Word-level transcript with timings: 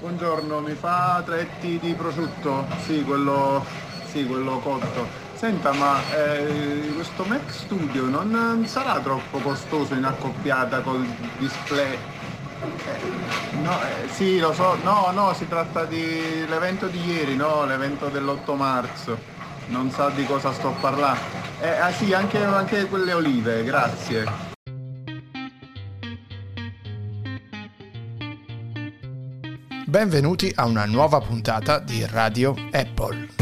Buongiorno, 0.00 0.60
mi 0.60 0.72
fa 0.72 1.22
tre 1.26 1.40
etti 1.40 1.78
di 1.78 1.92
prosciutto? 1.92 2.64
Sì, 2.86 3.04
quello, 3.04 3.62
sì, 4.06 4.24
quello 4.24 4.58
cotto. 4.60 5.06
Senta, 5.34 5.72
ma 5.72 5.98
eh, 6.16 6.90
questo 6.94 7.24
Mac 7.24 7.50
Studio 7.50 8.04
non 8.06 8.64
sarà 8.66 8.98
troppo 9.00 9.36
costoso 9.40 9.92
in 9.92 10.04
accoppiata 10.04 10.80
col 10.80 11.06
display? 11.36 11.92
Eh, 11.92 13.58
no, 13.60 13.78
eh, 13.82 14.08
sì, 14.08 14.38
lo 14.38 14.54
so, 14.54 14.78
no, 14.82 15.10
no, 15.12 15.34
si 15.34 15.46
tratta 15.46 15.84
dell'evento 15.84 16.86
di 16.86 17.04
ieri, 17.04 17.36
no, 17.36 17.66
l'evento 17.66 18.08
dell'8 18.08 18.56
marzo. 18.56 19.18
Non 19.66 19.90
sa 19.90 20.08
di 20.08 20.24
cosa 20.24 20.50
sto 20.54 20.74
parlando. 20.80 21.20
Eh, 21.60 21.76
ah 21.76 21.92
sì, 21.92 22.14
anche, 22.14 22.42
anche 22.42 22.86
quelle 22.86 23.12
olive, 23.12 23.64
grazie. 23.64 24.49
Benvenuti 29.90 30.52
a 30.54 30.66
una 30.66 30.84
nuova 30.84 31.20
puntata 31.20 31.80
di 31.80 32.06
Radio 32.06 32.54
Apple. 32.70 33.39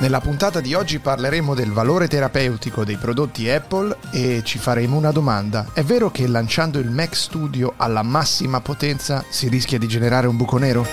Nella 0.00 0.20
puntata 0.22 0.60
di 0.60 0.72
oggi 0.72 0.98
parleremo 0.98 1.54
del 1.54 1.72
valore 1.72 2.08
terapeutico 2.08 2.84
dei 2.84 2.96
prodotti 2.96 3.50
Apple 3.50 3.94
e 4.10 4.40
ci 4.44 4.56
faremo 4.56 4.96
una 4.96 5.10
domanda. 5.10 5.72
È 5.74 5.82
vero 5.82 6.10
che 6.10 6.26
lanciando 6.26 6.78
il 6.78 6.88
Mac 6.88 7.14
Studio 7.14 7.74
alla 7.76 8.02
massima 8.02 8.62
potenza 8.62 9.22
si 9.28 9.50
rischia 9.50 9.78
di 9.78 9.86
generare 9.86 10.26
un 10.26 10.38
buco 10.38 10.56
nero? 10.56 10.86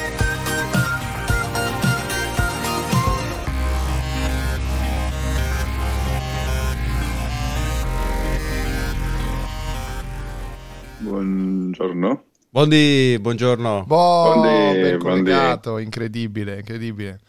Buongiorno. 10.98 12.24
Buondì, 12.50 13.18
buongiorno. 13.22 13.86
Boh, 13.88 14.42
ben 14.42 15.00
collegato, 15.00 15.78
incredibile, 15.78 16.58
incredibile. 16.58 17.22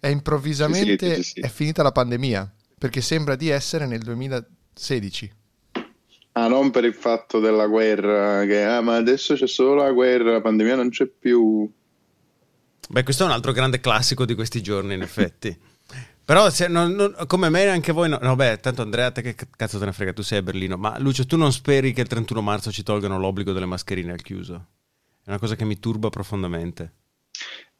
E 0.00 0.10
improvvisamente 0.10 1.16
sì, 1.16 1.22
sì, 1.22 1.30
sì, 1.32 1.40
è 1.40 1.48
finita 1.48 1.82
la 1.82 1.92
pandemia, 1.92 2.52
perché 2.78 3.00
sembra 3.00 3.34
di 3.34 3.48
essere 3.48 3.86
nel 3.86 4.00
2016. 4.00 5.32
Ah, 6.32 6.46
non 6.46 6.70
per 6.70 6.84
il 6.84 6.94
fatto 6.94 7.40
della 7.40 7.66
guerra, 7.66 8.44
che 8.44 8.62
ah, 8.62 8.80
ma 8.80 8.94
adesso 8.94 9.34
c'è 9.34 9.48
solo 9.48 9.82
la 9.82 9.90
guerra, 9.90 10.32
la 10.32 10.40
pandemia 10.40 10.76
non 10.76 10.90
c'è 10.90 11.06
più. 11.06 11.68
Beh, 12.90 13.02
questo 13.02 13.24
è 13.24 13.26
un 13.26 13.32
altro 13.32 13.52
grande 13.52 13.80
classico 13.80 14.24
di 14.24 14.34
questi 14.34 14.62
giorni, 14.62 14.94
in 14.94 15.02
effetti. 15.02 15.56
Però 16.24 16.48
se, 16.50 16.68
non, 16.68 16.92
non, 16.92 17.16
come 17.26 17.48
me 17.48 17.66
anche 17.66 17.90
voi, 17.90 18.08
no, 18.08 18.18
no, 18.20 18.36
beh, 18.36 18.60
tanto 18.60 18.82
Andrea, 18.82 19.10
te 19.10 19.22
che 19.22 19.34
cazzo 19.34 19.78
te 19.78 19.86
ne 19.86 19.92
frega, 19.92 20.12
tu 20.12 20.22
sei 20.22 20.38
a 20.38 20.42
Berlino, 20.42 20.76
ma 20.76 20.98
Lucio, 20.98 21.26
tu 21.26 21.36
non 21.36 21.52
speri 21.52 21.92
che 21.92 22.02
il 22.02 22.06
31 22.06 22.40
marzo 22.42 22.70
ci 22.70 22.82
tolgano 22.82 23.18
l'obbligo 23.18 23.52
delle 23.52 23.66
mascherine 23.66 24.12
al 24.12 24.22
chiuso? 24.22 24.66
È 25.24 25.30
una 25.30 25.38
cosa 25.38 25.56
che 25.56 25.64
mi 25.64 25.80
turba 25.80 26.10
profondamente 26.10 26.97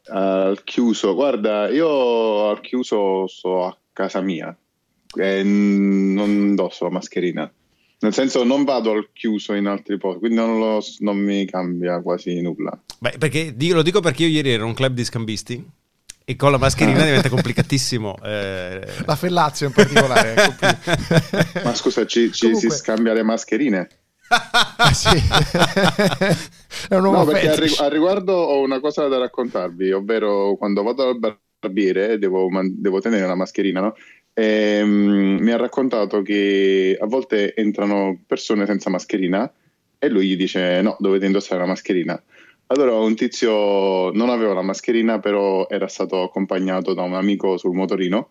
al 0.09 0.63
chiuso, 0.63 1.13
guarda, 1.13 1.69
io 1.69 2.49
al 2.49 2.61
chiuso 2.61 3.27
sto 3.27 3.65
a 3.65 3.77
casa 3.93 4.21
mia 4.21 4.55
e 5.15 5.43
non 5.43 6.29
indosso 6.29 6.85
la 6.85 6.91
mascherina. 6.91 7.51
Nel 8.01 8.13
senso, 8.13 8.43
non 8.45 8.63
vado 8.63 8.91
al 8.91 9.09
chiuso 9.11 9.53
in 9.53 9.67
altri 9.67 9.97
posti, 9.97 10.19
quindi 10.19 10.37
non, 10.37 10.57
lo, 10.57 10.81
non 10.99 11.17
mi 11.17 11.45
cambia 11.45 12.01
quasi 12.01 12.39
nulla. 12.41 12.79
Beh, 12.97 13.15
perché, 13.17 13.53
lo 13.57 13.81
dico 13.81 13.99
perché 13.99 14.23
io 14.23 14.29
ieri 14.29 14.51
ero 14.51 14.65
un 14.65 14.73
club 14.73 14.93
di 14.93 15.03
scambisti 15.03 15.65
e 16.23 16.35
con 16.35 16.51
la 16.51 16.57
mascherina 16.57 17.03
diventa 17.03 17.29
complicatissimo. 17.29 18.15
Eh... 18.23 18.87
La 19.05 19.15
fellazio 19.15 19.67
in 19.67 19.73
particolare. 19.73 20.35
Ecco 20.35 21.59
Ma 21.63 21.73
scusa, 21.73 22.05
ci, 22.05 22.31
ci 22.31 22.45
Comunque... 22.45 22.69
si 22.69 22.77
scambia 22.77 23.13
le 23.13 23.23
mascherine? 23.23 23.89
ah, 24.77 24.93
sì. 24.93 25.17
È 26.87 26.95
un 26.95 27.01
no, 27.01 27.25
perché 27.25 27.49
al, 27.49 27.69
al, 27.79 27.89
riguardo 27.89 28.33
ho 28.33 28.61
una 28.61 28.79
cosa 28.79 29.07
da 29.07 29.17
raccontarvi, 29.17 29.91
ovvero 29.91 30.55
quando 30.55 30.83
vado 30.83 31.07
al 31.07 31.17
barbiere 31.17 32.19
devo, 32.19 32.47
devo 32.63 32.99
tenere 32.99 33.25
la 33.25 33.35
mascherina, 33.35 33.81
no? 33.81 33.95
E, 34.33 34.81
um, 34.83 35.37
mi 35.39 35.51
ha 35.51 35.57
raccontato 35.57 36.21
che 36.21 36.95
a 36.99 37.07
volte 37.07 37.55
entrano 37.55 38.21
persone 38.25 38.67
senza 38.67 38.91
mascherina 38.91 39.51
e 39.97 40.09
lui 40.09 40.27
gli 40.27 40.37
dice 40.37 40.81
no, 40.81 40.95
dovete 40.99 41.25
indossare 41.25 41.61
la 41.61 41.67
mascherina. 41.67 42.21
Allora 42.67 42.93
un 42.93 43.15
tizio 43.15 44.11
non 44.11 44.29
aveva 44.29 44.53
la 44.53 44.61
mascherina, 44.61 45.19
però 45.19 45.67
era 45.69 45.87
stato 45.87 46.21
accompagnato 46.21 46.93
da 46.93 47.01
un 47.01 47.15
amico 47.15 47.57
sul 47.57 47.73
motorino 47.73 48.29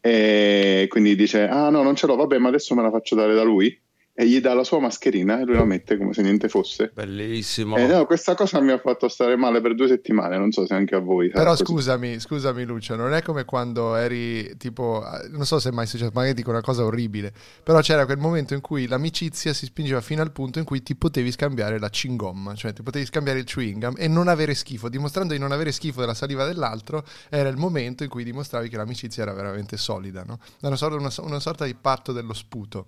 e 0.00 0.86
quindi 0.88 1.16
dice 1.16 1.48
ah 1.48 1.70
no, 1.70 1.82
non 1.82 1.96
ce 1.96 2.06
l'ho, 2.06 2.14
vabbè, 2.14 2.38
ma 2.38 2.48
adesso 2.48 2.76
me 2.76 2.82
la 2.82 2.90
faccio 2.90 3.16
dare 3.16 3.34
da 3.34 3.42
lui 3.42 3.76
e 4.20 4.26
gli 4.26 4.40
dà 4.40 4.52
la 4.52 4.64
sua 4.64 4.80
mascherina 4.80 5.38
e 5.38 5.44
lui 5.44 5.54
la 5.54 5.64
mette 5.64 5.96
come 5.96 6.12
se 6.12 6.22
niente 6.22 6.48
fosse. 6.48 6.90
Bellissimo. 6.92 7.76
Eh, 7.76 7.86
no, 7.86 8.04
questa 8.04 8.34
cosa 8.34 8.60
mi 8.60 8.72
ha 8.72 8.78
fatto 8.78 9.06
stare 9.06 9.36
male 9.36 9.60
per 9.60 9.76
due 9.76 9.86
settimane, 9.86 10.36
non 10.36 10.50
so 10.50 10.66
se 10.66 10.74
anche 10.74 10.96
a 10.96 10.98
voi. 10.98 11.28
Però 11.28 11.54
scusami, 11.54 12.18
scusami 12.18 12.64
Lucio, 12.64 12.96
non 12.96 13.14
è 13.14 13.22
come 13.22 13.44
quando 13.44 13.94
eri 13.94 14.56
tipo, 14.56 15.04
non 15.30 15.46
so 15.46 15.60
se 15.60 15.68
è 15.68 15.72
mai 15.72 15.86
successo, 15.86 16.10
magari 16.12 16.34
dico 16.34 16.50
una 16.50 16.62
cosa 16.62 16.84
orribile, 16.84 17.32
però 17.62 17.78
c'era 17.78 18.06
quel 18.06 18.18
momento 18.18 18.54
in 18.54 18.60
cui 18.60 18.88
l'amicizia 18.88 19.52
si 19.52 19.66
spingeva 19.66 20.00
fino 20.00 20.20
al 20.20 20.32
punto 20.32 20.58
in 20.58 20.64
cui 20.64 20.82
ti 20.82 20.96
potevi 20.96 21.30
scambiare 21.30 21.78
la 21.78 21.88
chingom, 21.88 22.56
cioè 22.56 22.72
ti 22.72 22.82
potevi 22.82 23.06
scambiare 23.06 23.38
il 23.38 23.44
chewing 23.44 23.80
gum 23.80 23.94
e 23.96 24.08
non 24.08 24.26
avere 24.26 24.54
schifo, 24.54 24.88
dimostrando 24.88 25.32
di 25.32 25.38
non 25.38 25.52
avere 25.52 25.70
schifo 25.70 26.00
della 26.00 26.14
saliva 26.14 26.44
dell'altro, 26.44 27.04
era 27.28 27.48
il 27.48 27.56
momento 27.56 28.02
in 28.02 28.08
cui 28.08 28.24
dimostravi 28.24 28.68
che 28.68 28.76
l'amicizia 28.76 29.22
era 29.22 29.32
veramente 29.32 29.76
solida, 29.76 30.24
no? 30.24 30.40
Era 30.58 30.66
una 30.66 30.76
sorta, 30.76 30.96
una, 30.96 31.12
una 31.18 31.38
sorta 31.38 31.64
di 31.64 31.76
patto 31.76 32.10
dello 32.10 32.34
sputo. 32.34 32.86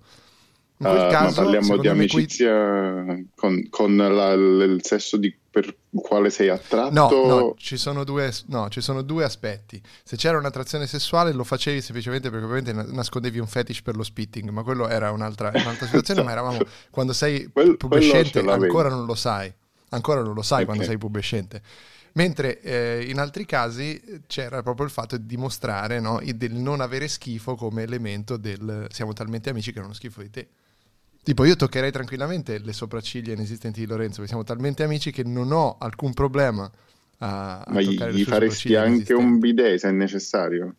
In 0.81 0.87
quel 0.87 1.07
uh, 1.07 1.11
caso, 1.11 1.43
parliamo 1.43 1.77
di 1.77 1.87
amicizia 1.87 3.03
quei... 3.03 3.27
con, 3.35 3.67
con 3.69 3.95
la, 3.95 4.31
il 4.31 4.79
sesso 4.81 5.15
di, 5.17 5.31
per 5.47 5.75
quale 5.93 6.31
sei 6.31 6.49
attratto? 6.49 6.91
No, 6.91 7.25
no, 7.27 7.53
ci 7.55 7.77
sono, 7.77 8.03
due, 8.03 8.33
no, 8.47 8.67
ci 8.69 8.81
sono 8.81 9.03
due 9.03 9.23
aspetti. 9.23 9.79
Se 10.03 10.17
c'era 10.17 10.39
un'attrazione 10.39 10.87
sessuale 10.87 11.33
lo 11.33 11.43
facevi 11.43 11.81
semplicemente 11.81 12.31
perché 12.31 12.45
ovviamente 12.45 12.73
nascondevi 12.73 13.37
un 13.37 13.45
fetish 13.45 13.83
per 13.83 13.95
lo 13.95 14.01
spitting, 14.01 14.49
ma 14.49 14.63
quello 14.63 14.87
era 14.87 15.11
un'altra, 15.11 15.51
un'altra 15.53 15.85
situazione, 15.85 16.23
ma 16.25 16.31
eravamo 16.31 16.57
quando 16.89 17.13
sei 17.13 17.47
Quel, 17.51 17.77
pubescente 17.77 18.39
ancora 18.39 18.89
non 18.89 19.05
lo 19.05 19.15
sai, 19.15 19.53
ancora 19.89 20.23
non 20.23 20.33
lo 20.33 20.41
sai 20.41 20.63
okay. 20.63 20.65
quando 20.65 20.83
sei 20.83 20.97
pubescente. 20.97 21.61
Mentre 22.13 22.59
eh, 22.59 23.05
in 23.07 23.19
altri 23.19 23.45
casi 23.45 24.01
c'era 24.25 24.63
proprio 24.63 24.85
il 24.87 24.91
fatto 24.91 25.15
di 25.15 25.27
dimostrare 25.27 25.99
no, 25.99 26.19
del 26.25 26.53
non 26.53 26.81
avere 26.81 27.07
schifo 27.07 27.55
come 27.55 27.83
elemento 27.83 28.35
del 28.35 28.87
siamo 28.89 29.13
talmente 29.13 29.51
amici 29.51 29.71
che 29.71 29.79
non 29.79 29.91
ho 29.91 29.93
schifo 29.93 30.21
di 30.21 30.29
te. 30.31 30.47
Tipo, 31.23 31.45
io 31.45 31.55
toccherei 31.55 31.91
tranquillamente 31.91 32.57
le 32.57 32.73
sopracciglia 32.73 33.33
inesistenti 33.33 33.79
di 33.79 33.85
Lorenzo, 33.85 34.15
perché 34.15 34.27
siamo 34.29 34.43
talmente 34.43 34.83
amici 34.83 35.11
che 35.11 35.23
non 35.23 35.51
ho 35.51 35.77
alcun 35.79 36.13
problema 36.13 36.69
a, 37.19 37.59
a 37.59 37.71
Ma 37.71 37.81
gli 37.81 38.23
faresti 38.23 38.75
anche 38.75 39.13
un 39.13 39.39
bidet 39.39 39.77
se 39.79 39.89
è 39.89 39.91
necessario? 39.91 40.75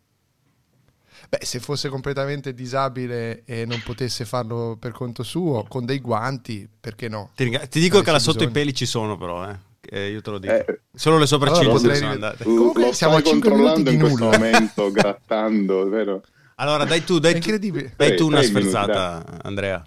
Beh, 1.29 1.45
se 1.45 1.61
fosse 1.61 1.89
completamente 1.89 2.53
disabile 2.53 3.45
e 3.45 3.65
non 3.65 3.81
potesse 3.83 4.25
farlo 4.25 4.77
per 4.79 4.93
conto 4.93 5.23
suo, 5.23 5.65
con 5.69 5.85
dei 5.85 6.01
guanti, 6.01 6.69
perché 6.81 7.09
no? 7.09 7.31
Ti, 7.37 7.45
ringa- 7.45 7.67
ti 7.67 7.81
dico 7.81 8.03
che 8.03 8.11
là 8.11 8.19
sotto 8.19 8.43
i 8.43 8.51
peli 8.51 8.75
ci 8.75 8.87
sono, 8.87 9.17
però, 9.17 9.49
eh. 9.49 9.71
Eh, 9.89 10.11
io 10.11 10.21
te 10.21 10.31
lo 10.31 10.39
dico. 10.39 10.53
Eh, 10.53 10.81
Solo 10.95 11.19
le 11.19 11.27
sopracciglia 11.27 11.71
allora 11.71 11.95
sono 11.95 12.11
andate. 12.11 12.45
Comunque 12.45 12.83
lo 12.83 12.93
siamo 12.93 13.17
a 13.17 13.23
5 13.23 13.51
minuti 13.51 13.83
di 13.83 13.93
in 13.95 14.01
questo 14.01 14.25
momento, 14.25 14.91
grattando, 14.91 15.89
vero? 15.89 16.23
Allora, 16.57 16.85
dai 16.85 17.03
tu, 17.05 17.19
dai, 17.19 17.41
tu, 17.41 17.51
dai 17.97 18.17
tu 18.17 18.27
una 18.27 18.43
sferzata, 18.43 19.25
Andrea. 19.43 19.83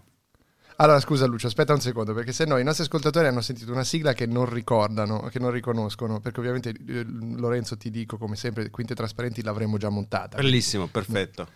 Allora, 0.77 0.99
scusa 0.99 1.25
Lucio, 1.25 1.47
aspetta 1.47 1.73
un 1.73 1.79
secondo, 1.79 2.13
perché 2.13 2.33
se 2.33 2.45
no 2.45 2.57
i 2.57 2.63
nostri 2.63 2.83
ascoltatori 2.83 3.27
hanno 3.27 3.41
sentito 3.41 3.71
una 3.71 3.85
sigla 3.85 4.13
che 4.13 4.25
non 4.25 4.49
ricordano, 4.49 5.21
che 5.31 5.39
non 5.39 5.51
riconoscono, 5.51 6.19
perché 6.19 6.39
ovviamente 6.39 6.69
eh, 6.69 7.05
Lorenzo 7.05 7.77
ti 7.77 7.89
dico, 7.89 8.17
come 8.17 8.35
sempre, 8.35 8.69
Quinte 8.69 8.93
Trasparenti 8.93 9.41
l'avremmo 9.41 9.77
già 9.77 9.89
montata. 9.89 10.35
Bellissimo, 10.35 10.87
perfetto. 10.87 11.47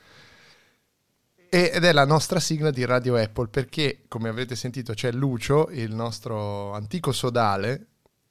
Ed 1.52 1.84
è 1.84 1.92
la 1.94 2.06
nostra 2.06 2.40
sigla 2.40 2.70
di 2.70 2.86
Radio 2.86 3.16
Apple, 3.18 3.48
perché, 3.48 4.04
come 4.08 4.30
avrete 4.30 4.56
sentito, 4.56 4.94
c'è 4.94 5.12
Lucio, 5.12 5.70
il 5.72 5.94
nostro 5.94 6.74
antico 6.74 7.12
sodale, 7.12 7.88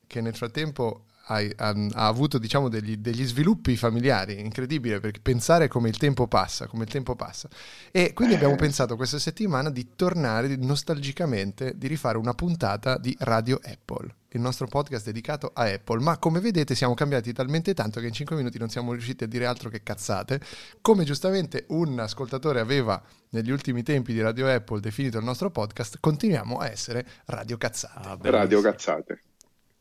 che 0.06 0.20
nel 0.20 0.36
frattempo 0.36 1.06
ha, 1.28 1.36
ha, 1.56 1.68
ha 1.68 2.06
avuto 2.06 2.38
diciamo, 2.38 2.68
degli, 2.68 2.96
degli, 2.96 3.24
sviluppi 3.24 3.76
familiari, 3.76 4.40
incredibile, 4.40 5.00
perché 5.00 5.20
pensare 5.20 5.68
come 5.68 5.88
il 5.88 5.96
tempo 5.96 6.26
passa, 6.26 6.66
come 6.66 6.84
il 6.84 6.90
tempo 6.90 7.14
passa. 7.14 7.48
E 7.90 8.12
quindi 8.12 8.34
abbiamo 8.34 8.54
eh. 8.54 8.58
pensato 8.58 8.96
questa 8.96 9.18
settimana 9.18 9.70
di 9.70 9.90
tornare 9.94 10.56
nostalgicamente, 10.56 11.74
di 11.76 11.86
rifare 11.86 12.18
una 12.18 12.34
puntata 12.34 12.98
di 12.98 13.14
Radio 13.20 13.60
Apple, 13.62 14.14
il 14.30 14.40
nostro 14.40 14.66
podcast 14.66 15.04
dedicato 15.04 15.50
a 15.54 15.64
Apple, 15.64 16.02
ma 16.02 16.18
come 16.18 16.40
vedete 16.40 16.74
siamo 16.74 16.94
cambiati 16.94 17.32
talmente 17.32 17.74
tanto 17.74 18.00
che 18.00 18.06
in 18.06 18.12
5 18.12 18.36
minuti 18.36 18.58
non 18.58 18.68
siamo 18.70 18.92
riusciti 18.92 19.24
a 19.24 19.26
dire 19.26 19.46
altro 19.46 19.68
che 19.68 19.82
cazzate, 19.82 20.40
come 20.80 21.04
giustamente 21.04 21.66
un 21.68 21.98
ascoltatore 21.98 22.60
aveva 22.60 23.00
negli 23.30 23.50
ultimi 23.50 23.82
tempi 23.82 24.12
di 24.12 24.20
Radio 24.20 24.48
Apple 24.48 24.80
definito 24.80 25.18
il 25.18 25.24
nostro 25.24 25.50
podcast, 25.50 25.98
continuiamo 26.00 26.56
a 26.56 26.68
essere 26.68 27.06
Radio 27.26 27.58
Cazzate. 27.58 28.28
Ah, 28.28 28.30
radio 28.30 28.60
Cazzate. 28.62 29.22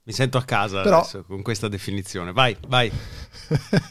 Mi 0.07 0.13
sento 0.13 0.37
a 0.37 0.43
casa 0.43 0.83
Però... 0.83 0.99
adesso 0.99 1.25
con 1.25 1.41
questa 1.41 1.67
definizione. 1.67 2.31
Vai, 2.31 2.55
vai. 2.69 2.89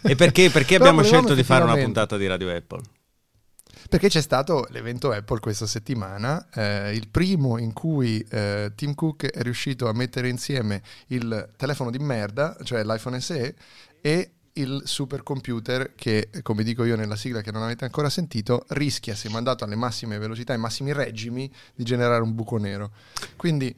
e 0.03 0.15
perché, 0.15 0.49
perché 0.49 0.77
abbiamo 0.77 1.03
scelto 1.03 1.35
di 1.35 1.45
fare 1.45 1.63
una 1.63 1.77
puntata 1.77 2.17
di 2.17 2.27
Radio 2.27 2.51
Apple? 2.57 2.81
Perché 3.91 4.09
c'è 4.09 4.23
stato 4.23 4.67
l'evento 4.71 5.11
Apple 5.11 5.41
questa 5.41 5.67
settimana, 5.67 6.49
eh, 6.55 6.95
il 6.95 7.09
primo 7.09 7.59
in 7.59 7.75
cui 7.75 8.27
eh, 8.31 8.73
Tim 8.75 8.95
Cook 8.95 9.27
è 9.27 9.43
riuscito 9.43 9.89
a 9.89 9.93
mettere 9.93 10.31
insieme 10.31 10.83
il 11.09 11.51
telefono 11.55 11.91
di 11.91 11.99
merda, 11.99 12.57
cioè 12.65 12.83
l'iPhone 12.83 13.21
SE, 13.21 13.55
e 14.01 14.31
il 14.55 14.83
supercomputer 14.87 15.95
che, 15.95 16.31
come 16.41 16.65
dico 16.65 16.85
io 16.85 16.97
nella 16.97 17.17
sigla 17.17 17.43
che 17.43 17.53
non 17.53 17.63
avete 17.63 17.85
ancora 17.85 18.09
sentito, 18.09 18.65
rischia, 18.69 19.15
se 19.15 19.29
mandato 19.29 19.65
alle 19.65 19.77
massime 19.77 20.17
velocità 20.17 20.55
e 20.55 20.57
massimi 20.57 20.95
regimi, 20.95 21.53
di 21.75 21.85
generare 21.85 22.23
un 22.23 22.35
buco 22.35 22.57
nero. 22.57 22.91
Quindi 23.37 23.77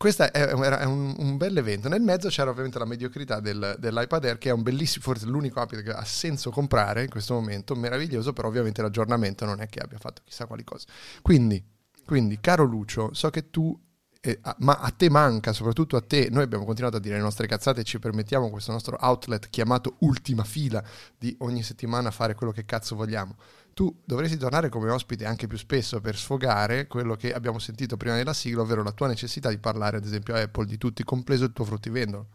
questo 0.00 0.32
è, 0.32 0.52
un, 0.54 1.14
un 1.14 1.36
bel 1.36 1.58
evento. 1.58 1.90
Nel 1.90 2.00
mezzo 2.00 2.30
c'era 2.30 2.48
ovviamente 2.48 2.78
la 2.78 2.86
mediocrità 2.86 3.38
del, 3.38 3.76
dell'iPad 3.78 4.24
Air, 4.24 4.38
che 4.38 4.48
è 4.48 4.52
un 4.52 4.62
bellissimo, 4.62 5.04
forse 5.04 5.26
l'unico 5.26 5.60
iPad 5.60 5.82
che 5.82 5.90
ha 5.90 6.04
senso 6.06 6.50
comprare 6.50 7.02
in 7.02 7.10
questo 7.10 7.34
momento, 7.34 7.74
meraviglioso, 7.74 8.32
però 8.32 8.48
ovviamente 8.48 8.80
l'aggiornamento 8.80 9.44
non 9.44 9.60
è 9.60 9.68
che 9.68 9.78
abbia 9.80 9.98
fatto 9.98 10.22
chissà 10.24 10.46
quali 10.46 10.64
cose. 10.64 10.86
Quindi, 11.20 11.62
quindi 12.06 12.38
caro 12.40 12.64
Lucio, 12.64 13.12
so 13.12 13.28
che 13.28 13.50
tu 13.50 13.78
eh, 14.20 14.38
ma 14.58 14.78
a 14.78 14.90
te 14.90 15.08
manca, 15.08 15.52
soprattutto 15.52 15.96
a 15.96 16.02
te, 16.02 16.28
noi 16.30 16.42
abbiamo 16.42 16.64
continuato 16.64 16.96
a 16.96 17.00
dire 17.00 17.16
le 17.16 17.22
nostre 17.22 17.46
cazzate 17.46 17.80
e 17.80 17.84
ci 17.84 17.98
permettiamo 17.98 18.50
questo 18.50 18.72
nostro 18.72 18.96
outlet 19.00 19.48
chiamato 19.50 19.96
ultima 20.00 20.44
fila 20.44 20.82
di 21.18 21.34
ogni 21.40 21.62
settimana 21.62 22.10
fare 22.10 22.34
quello 22.34 22.52
che 22.52 22.64
cazzo 22.64 22.96
vogliamo 22.96 23.36
tu 23.72 23.94
dovresti 24.04 24.36
tornare 24.36 24.68
come 24.68 24.90
ospite 24.90 25.24
anche 25.24 25.46
più 25.46 25.56
spesso 25.56 26.00
per 26.02 26.16
sfogare 26.16 26.86
quello 26.86 27.16
che 27.16 27.32
abbiamo 27.32 27.58
sentito 27.58 27.96
prima 27.96 28.16
della 28.16 28.34
sigla, 28.34 28.60
ovvero 28.60 28.82
la 28.82 28.92
tua 28.92 29.06
necessità 29.06 29.48
di 29.48 29.58
parlare 29.58 29.96
ad 29.96 30.04
esempio 30.04 30.34
a 30.34 30.40
Apple 30.40 30.66
di 30.66 30.76
tutti, 30.76 31.02
compreso 31.02 31.44
il 31.44 31.52
tuo 31.52 31.64
fruttivendolo. 31.64 32.26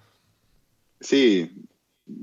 Sì, 0.97 1.67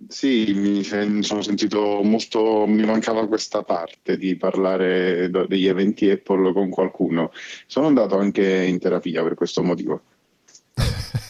sì, 0.06 0.52
mi, 0.54 0.84
sono 0.84 1.42
sentito 1.42 2.02
molto, 2.02 2.66
mi 2.66 2.84
mancava 2.84 3.26
questa 3.26 3.64
parte 3.64 4.16
di 4.16 4.36
parlare 4.36 5.28
degli 5.30 5.66
eventi 5.66 6.08
Apple 6.08 6.52
con 6.52 6.70
qualcuno. 6.70 7.32
Sono 7.66 7.88
andato 7.88 8.16
anche 8.16 8.62
in 8.62 8.78
terapia 8.78 9.22
per 9.22 9.34
questo 9.34 9.62
motivo. 9.62 10.02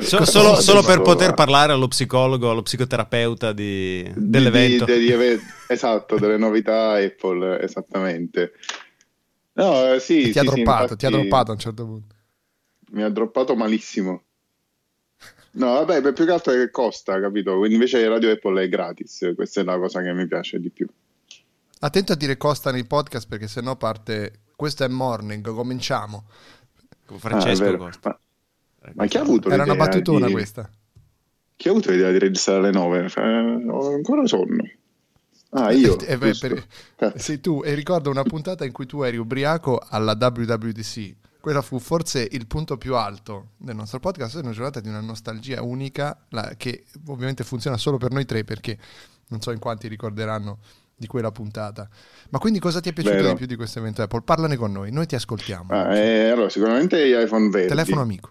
So, 0.00 0.24
solo, 0.24 0.60
solo 0.60 0.82
per 0.82 1.02
poter 1.02 1.34
parlare 1.34 1.72
allo 1.72 1.86
psicologo, 1.86 2.50
allo 2.50 2.62
psicoterapeuta 2.62 3.52
di, 3.52 4.10
dell'evento. 4.14 4.84
Di, 4.84 4.98
di, 4.98 5.06
di, 5.06 5.40
esatto, 5.68 6.18
delle 6.18 6.36
novità 6.36 6.94
Apple, 6.94 7.60
esattamente. 7.60 8.54
No, 9.52 9.92
eh, 9.92 10.00
sì, 10.00 10.24
ti, 10.24 10.32
sì, 10.32 10.38
ha 10.38 10.42
droppato, 10.42 10.88
sì, 10.88 10.96
ti 10.96 11.06
ha 11.06 11.10
droppato 11.10 11.50
a 11.50 11.54
un 11.54 11.60
certo 11.60 11.84
punto. 11.84 12.14
Mi 12.90 13.02
ha 13.02 13.08
droppato 13.08 13.54
malissimo. 13.54 14.22
No, 15.52 15.84
vabbè, 15.84 16.12
più 16.12 16.24
che 16.24 16.30
altro 16.30 16.52
è 16.52 16.56
che 16.56 16.70
costa, 16.70 17.20
capito? 17.20 17.56
Quindi 17.56 17.74
invece 17.74 18.06
Radio 18.08 18.30
Apple 18.30 18.62
è 18.62 18.68
gratis, 18.68 19.32
questa 19.34 19.60
è 19.60 19.64
la 19.64 19.78
cosa 19.78 20.00
che 20.02 20.12
mi 20.12 20.26
piace 20.26 20.58
di 20.58 20.70
più. 20.70 20.86
Attento 21.80 22.12
a 22.12 22.16
dire 22.16 22.36
costa 22.36 22.70
nei 22.70 22.84
podcast 22.84 23.28
perché 23.28 23.48
sennò 23.48 23.76
parte... 23.76 24.40
Questo 24.54 24.84
è 24.84 24.88
morning, 24.88 25.52
cominciamo. 25.52 26.24
Con 27.04 27.18
Francesco 27.18 27.64
ah, 27.64 27.76
Costa. 27.76 28.20
Ma 28.94 29.06
chi 29.06 29.16
ha 29.16 29.20
avuto 29.20 29.50
Era 29.50 29.64
una 29.64 29.74
battutona 29.74 30.26
di... 30.26 30.32
questa. 30.32 30.70
Chi 31.56 31.68
ha 31.68 31.70
avuto 31.72 31.90
l'idea 31.90 32.12
di 32.12 32.18
registrare 32.18 32.58
alle 32.60 32.70
9? 32.70 33.12
Eh, 33.16 33.68
ho 33.68 33.94
ancora 33.94 34.26
sonno. 34.26 34.68
Ah, 35.50 35.72
io. 35.72 35.96
Eh, 36.06 36.16
beh, 36.16 36.36
per... 36.38 36.66
Sei 37.16 37.40
tu, 37.40 37.62
e 37.64 37.74
ricordo 37.74 38.10
una 38.10 38.22
puntata 38.22 38.64
in 38.64 38.72
cui 38.72 38.86
tu 38.86 39.02
eri 39.02 39.16
ubriaco 39.16 39.80
alla 39.84 40.16
WWDC. 40.18 41.14
Quella 41.42 41.60
fu 41.60 41.80
forse 41.80 42.28
il 42.30 42.46
punto 42.46 42.78
più 42.78 42.94
alto 42.94 43.48
del 43.56 43.74
nostro 43.74 43.98
podcast. 43.98 44.36
È 44.36 44.42
una 44.42 44.52
giornata 44.52 44.78
di 44.78 44.88
una 44.88 45.00
nostalgia 45.00 45.60
unica 45.60 46.16
la, 46.28 46.54
che 46.56 46.84
ovviamente 47.08 47.42
funziona 47.42 47.76
solo 47.76 47.96
per 47.96 48.12
noi 48.12 48.24
tre 48.24 48.44
perché 48.44 48.78
non 49.26 49.40
so 49.40 49.50
in 49.50 49.58
quanti 49.58 49.88
ricorderanno 49.88 50.60
di 50.94 51.08
quella 51.08 51.32
puntata. 51.32 51.88
Ma 52.28 52.38
quindi 52.38 52.60
cosa 52.60 52.78
ti 52.80 52.90
è 52.90 52.92
piaciuto 52.92 53.16
Vero. 53.16 53.28
di 53.30 53.34
più 53.34 53.46
di 53.46 53.56
questo 53.56 53.80
evento 53.80 54.02
Apple? 54.02 54.22
Parlane 54.22 54.54
con 54.54 54.70
noi, 54.70 54.92
noi 54.92 55.06
ti 55.06 55.16
ascoltiamo. 55.16 55.72
Ah, 55.72 55.92
eh, 55.96 56.30
allora, 56.30 56.48
sicuramente 56.48 57.08
gli 57.08 57.12
iPhone 57.12 57.48
verdi. 57.48 57.66
Telefono 57.66 58.02
amico. 58.02 58.30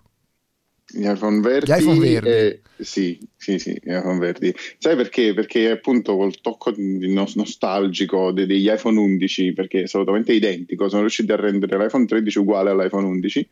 Gli 0.93 1.07
iPhone 1.07 1.39
verdi. 1.39 1.71
Gli 1.71 1.75
iPhone 1.75 1.99
verdi. 1.99 2.29
E, 2.29 2.61
sì, 2.77 3.19
sì, 3.38 3.59
sì, 3.59 3.79
gli 3.81 3.91
iPhone 3.91 4.19
verdi. 4.19 4.53
Sai 4.77 4.95
perché? 4.95 5.33
Perché 5.33 5.71
appunto 5.71 6.15
col 6.15 6.39
tocco 6.41 6.73
nostalgico 6.75 8.31
degli 8.31 8.69
iPhone 8.69 8.99
11, 8.99 9.53
perché 9.53 9.79
è 9.79 9.83
assolutamente 9.83 10.33
identico, 10.33 10.89
sono 10.89 11.01
riusciti 11.01 11.31
a 11.31 11.35
rendere 11.35 11.77
l'iPhone 11.77 12.05
13 12.05 12.39
uguale 12.39 12.71
all'iPhone 12.71 13.05
11, 13.07 13.49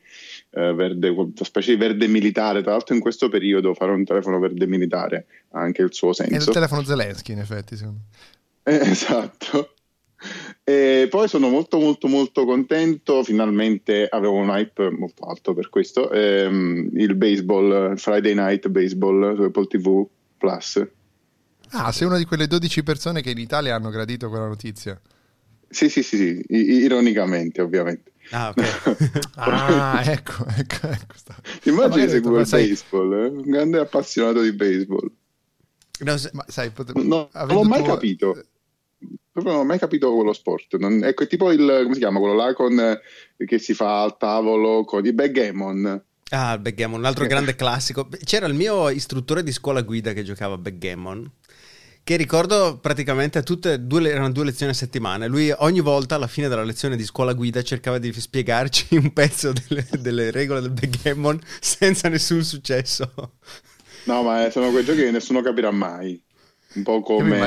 eh, 0.51 0.73
verde, 0.73 1.09
una 1.09 1.31
specie 1.41 1.73
di 1.73 1.79
verde 1.79 2.07
militare. 2.07 2.61
Tra 2.61 2.71
l'altro 2.71 2.95
in 2.95 3.01
questo 3.01 3.29
periodo 3.29 3.73
fare 3.73 3.91
un 3.91 4.03
telefono 4.03 4.39
verde 4.39 4.67
militare 4.67 5.25
ha 5.51 5.59
anche 5.61 5.81
il 5.81 5.93
suo 5.93 6.13
senso. 6.13 6.33
È 6.33 6.37
il 6.37 6.45
telefono 6.45 6.83
Zelensky 6.83 7.33
in 7.33 7.39
effetti, 7.39 7.75
secondo 7.75 7.99
me. 8.63 8.73
Eh, 8.73 8.89
esatto. 8.89 9.73
E 10.69 11.07
poi 11.09 11.27
sono 11.27 11.49
molto 11.49 11.79
molto 11.79 12.07
molto 12.07 12.45
contento, 12.45 13.23
finalmente 13.23 14.07
avevo 14.07 14.33
un 14.33 14.49
hype 14.49 14.91
molto 14.91 15.23
alto 15.23 15.55
per 15.55 15.67
questo, 15.67 16.11
ehm, 16.11 16.91
il 16.93 17.15
baseball, 17.15 17.95
Friday 17.95 18.35
Night 18.35 18.67
Baseball 18.67 19.35
su 19.35 19.41
Apple 19.41 19.65
TV 19.65 20.07
Plus. 20.37 20.87
Ah, 21.71 21.91
sei 21.91 22.05
una 22.05 22.17
di 22.19 22.25
quelle 22.25 22.45
12 22.45 22.83
persone 22.83 23.23
che 23.23 23.31
in 23.31 23.39
Italia 23.39 23.73
hanno 23.73 23.89
gradito 23.89 24.29
quella 24.29 24.45
notizia. 24.45 25.01
Sì, 25.67 25.89
sì, 25.89 26.03
sì, 26.03 26.17
sì. 26.17 26.45
I- 26.49 26.83
ironicamente 26.83 27.61
ovviamente. 27.63 28.11
Ah, 28.29 28.49
ok. 28.49 29.21
ah, 29.37 30.03
ecco, 30.05 30.45
ecco, 30.55 30.87
ecco. 30.87 31.15
Immagini 31.63 32.03
ah, 32.03 32.09
seguo 32.09 32.39
il 32.41 32.45
sai... 32.45 32.67
baseball, 32.67 33.13
eh? 33.13 33.27
un 33.27 33.41
grande 33.41 33.79
appassionato 33.79 34.41
di 34.43 34.51
baseball. 34.51 35.09
No, 36.01 36.17
se... 36.17 36.29
Ma 36.33 36.45
sai, 36.47 36.69
pote... 36.69 36.91
no, 36.93 37.27
non 37.33 37.47
l'ho 37.47 37.63
mai 37.63 37.81
tuo... 37.81 37.93
capito 37.93 38.43
proprio 39.39 39.53
non 39.53 39.61
ho 39.63 39.67
mai 39.67 39.79
capito 39.79 40.13
quello 40.13 40.33
sport. 40.33 40.77
Non, 40.77 41.03
ecco, 41.03 41.23
è 41.23 41.27
tipo 41.27 41.51
il, 41.51 41.79
come 41.83 41.93
si 41.93 41.99
chiama, 41.99 42.19
quello 42.19 42.35
là 42.35 42.53
con, 42.53 42.79
eh, 42.79 43.45
che 43.45 43.57
si 43.57 43.73
fa 43.73 44.03
al 44.03 44.17
tavolo 44.17 44.83
con 44.83 45.05
i 45.05 45.13
backgammon. 45.13 46.03
Ah, 46.31 46.53
il 46.53 46.59
backgammon, 46.59 46.99
un 46.99 47.05
altro 47.05 47.25
grande 47.25 47.55
classico. 47.55 48.07
C'era 48.23 48.45
il 48.45 48.53
mio 48.53 48.89
istruttore 48.89 49.43
di 49.43 49.51
scuola 49.51 49.81
guida 49.81 50.13
che 50.13 50.23
giocava 50.23 50.55
a 50.55 50.57
backgammon 50.57 51.31
che 52.09 52.15
ricordo 52.15 52.79
praticamente 52.81 53.43
tutte 53.43 53.85
due, 53.85 54.09
erano 54.09 54.31
due 54.31 54.45
lezioni 54.45 54.71
a 54.71 54.75
settimana. 54.75 55.27
Lui 55.27 55.53
ogni 55.59 55.79
volta 55.79 56.15
alla 56.15 56.25
fine 56.25 56.47
della 56.47 56.63
lezione 56.63 56.95
di 56.95 57.03
scuola 57.03 57.33
guida 57.33 57.61
cercava 57.61 57.99
di 57.99 58.11
spiegarci 58.11 58.95
un 58.97 59.13
pezzo 59.13 59.53
delle, 59.53 59.85
delle 59.99 60.31
regole 60.31 60.61
del 60.61 60.71
backgammon 60.71 61.39
senza 61.59 62.09
nessun 62.09 62.43
successo. 62.43 63.33
No, 64.05 64.23
ma 64.23 64.49
sono 64.49 64.71
quei 64.71 64.83
giochi 64.83 65.01
che 65.01 65.11
nessuno 65.11 65.43
capirà 65.43 65.69
mai. 65.69 66.19
Un 66.75 66.83
po' 66.83 67.01
come 67.01 67.37